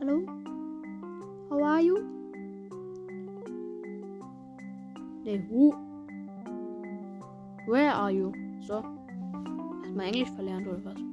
Hallo? 0.00 0.26
How 1.50 1.62
are 1.62 1.80
you? 1.80 1.98
Nee, 5.24 5.40
who? 5.48 5.72
Where 7.68 7.94
are 7.94 8.10
you? 8.10 8.32
So. 8.60 8.82
Hast 9.82 9.94
mal 9.94 10.06
Englisch 10.06 10.30
verlernt 10.30 10.66
oder 10.66 10.84
was? 10.84 11.11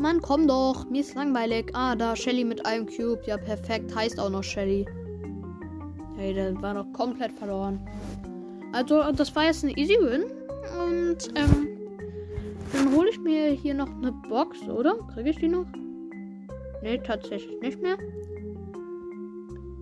Mann, 0.00 0.22
komm 0.22 0.48
doch. 0.48 0.88
Mir 0.88 1.02
ist 1.02 1.14
langweilig. 1.14 1.70
Ah, 1.74 1.94
da 1.94 2.16
Shelly 2.16 2.42
mit 2.42 2.64
einem 2.64 2.86
Cube. 2.86 3.20
Ja, 3.26 3.36
perfekt. 3.36 3.94
Heißt 3.94 4.18
auch 4.18 4.30
noch 4.30 4.42
Shelly. 4.42 4.86
Hey, 6.16 6.32
der 6.32 6.60
war 6.62 6.72
noch 6.72 6.90
komplett 6.94 7.32
verloren. 7.32 7.86
Also, 8.72 9.12
das 9.12 9.34
war 9.36 9.44
jetzt 9.44 9.62
ein 9.62 9.76
Easy 9.76 9.98
Win. 10.00 10.22
Und, 10.78 11.28
ähm, 11.36 11.68
dann 12.72 12.96
hole 12.96 13.10
ich 13.10 13.18
mir 13.18 13.50
hier 13.50 13.74
noch 13.74 13.88
eine 13.88 14.12
Box, 14.12 14.62
oder? 14.68 14.94
Kriege 15.12 15.30
ich 15.30 15.36
die 15.36 15.48
noch? 15.48 15.66
Ne, 16.82 17.02
tatsächlich 17.02 17.60
nicht 17.60 17.82
mehr. 17.82 17.98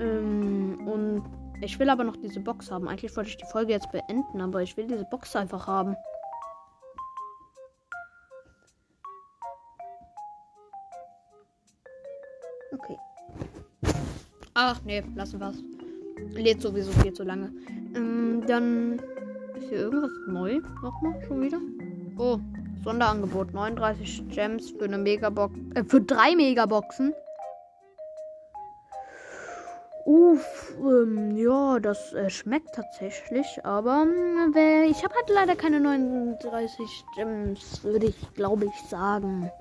Ähm, 0.00 0.81
und 0.85 1.22
ich 1.62 1.78
will 1.78 1.90
aber 1.90 2.02
noch 2.02 2.16
diese 2.16 2.40
Box 2.40 2.72
haben. 2.72 2.88
Eigentlich 2.88 3.16
wollte 3.16 3.31
ich 3.31 3.37
die 3.37 3.46
Folge 3.52 3.72
jetzt 3.72 3.92
beenden, 3.92 4.40
aber 4.40 4.62
ich 4.62 4.76
will 4.76 4.88
diese 4.88 5.04
Box 5.04 5.37
einfach 5.37 5.68
haben. 5.68 5.94
Ach 14.61 14.81
nee, 14.85 15.05
lassen 15.14 15.38
wir 15.38 15.51
es. 15.51 15.62
Lädt 16.35 16.61
sowieso 16.61 16.90
viel 17.01 17.12
zu 17.12 17.23
lange. 17.23 17.53
Ähm, 17.94 18.42
dann 18.44 19.01
ist 19.57 19.68
hier 19.68 19.79
irgendwas 19.79 20.11
neu. 20.27 20.59
Nochmal, 20.83 21.14
schon 21.29 21.42
wieder. 21.42 21.61
Oh, 22.18 22.40
Sonderangebot. 22.83 23.55
39 23.55 24.29
Gems 24.31 24.71
für 24.71 24.87
eine 24.87 24.99
Megabox. 24.99 25.55
Äh, 25.77 25.85
für 25.85 26.01
drei 26.01 26.35
Megaboxen. 26.35 27.14
Uff, 30.07 30.77
ähm, 30.81 31.37
ja, 31.37 31.79
das 31.79 32.12
äh, 32.14 32.29
schmeckt 32.29 32.75
tatsächlich, 32.75 33.47
aber 33.62 34.09
äh, 34.57 34.87
ich 34.87 35.05
habe 35.05 35.14
halt 35.14 35.31
leider 35.33 35.55
keine 35.55 35.79
39 35.79 37.05
Gems, 37.14 37.85
würde 37.85 38.07
ich, 38.07 38.35
glaube 38.35 38.64
ich, 38.64 38.88
sagen. 38.88 39.53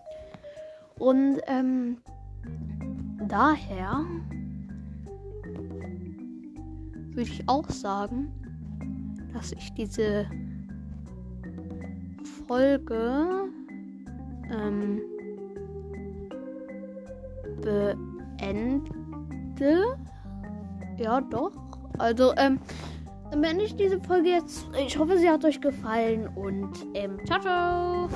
Und 0.97 1.39
ähm, 1.45 1.97
daher 3.27 4.03
würde 7.17 7.31
ich 7.31 7.49
auch 7.49 7.67
sagen, 7.69 8.31
dass 9.33 9.51
ich 9.51 9.73
diese 9.73 10.27
Folge 12.47 13.49
ähm, 14.51 15.01
beende. 17.59 18.77
Ja, 20.97 21.19
doch. 21.21 21.51
Also, 21.97 22.33
ähm, 22.37 22.59
dann 23.31 23.41
beende 23.41 23.63
ich 23.65 23.75
diese 23.75 23.99
Folge 23.99 24.29
jetzt. 24.29 24.67
Ich 24.85 24.97
hoffe, 24.97 25.17
sie 25.17 25.27
hat 25.29 25.43
euch 25.43 25.59
gefallen 25.59 26.27
und 26.35 26.85
ähm, 26.93 27.17
ciao, 27.25 27.41
ciao. 27.41 28.09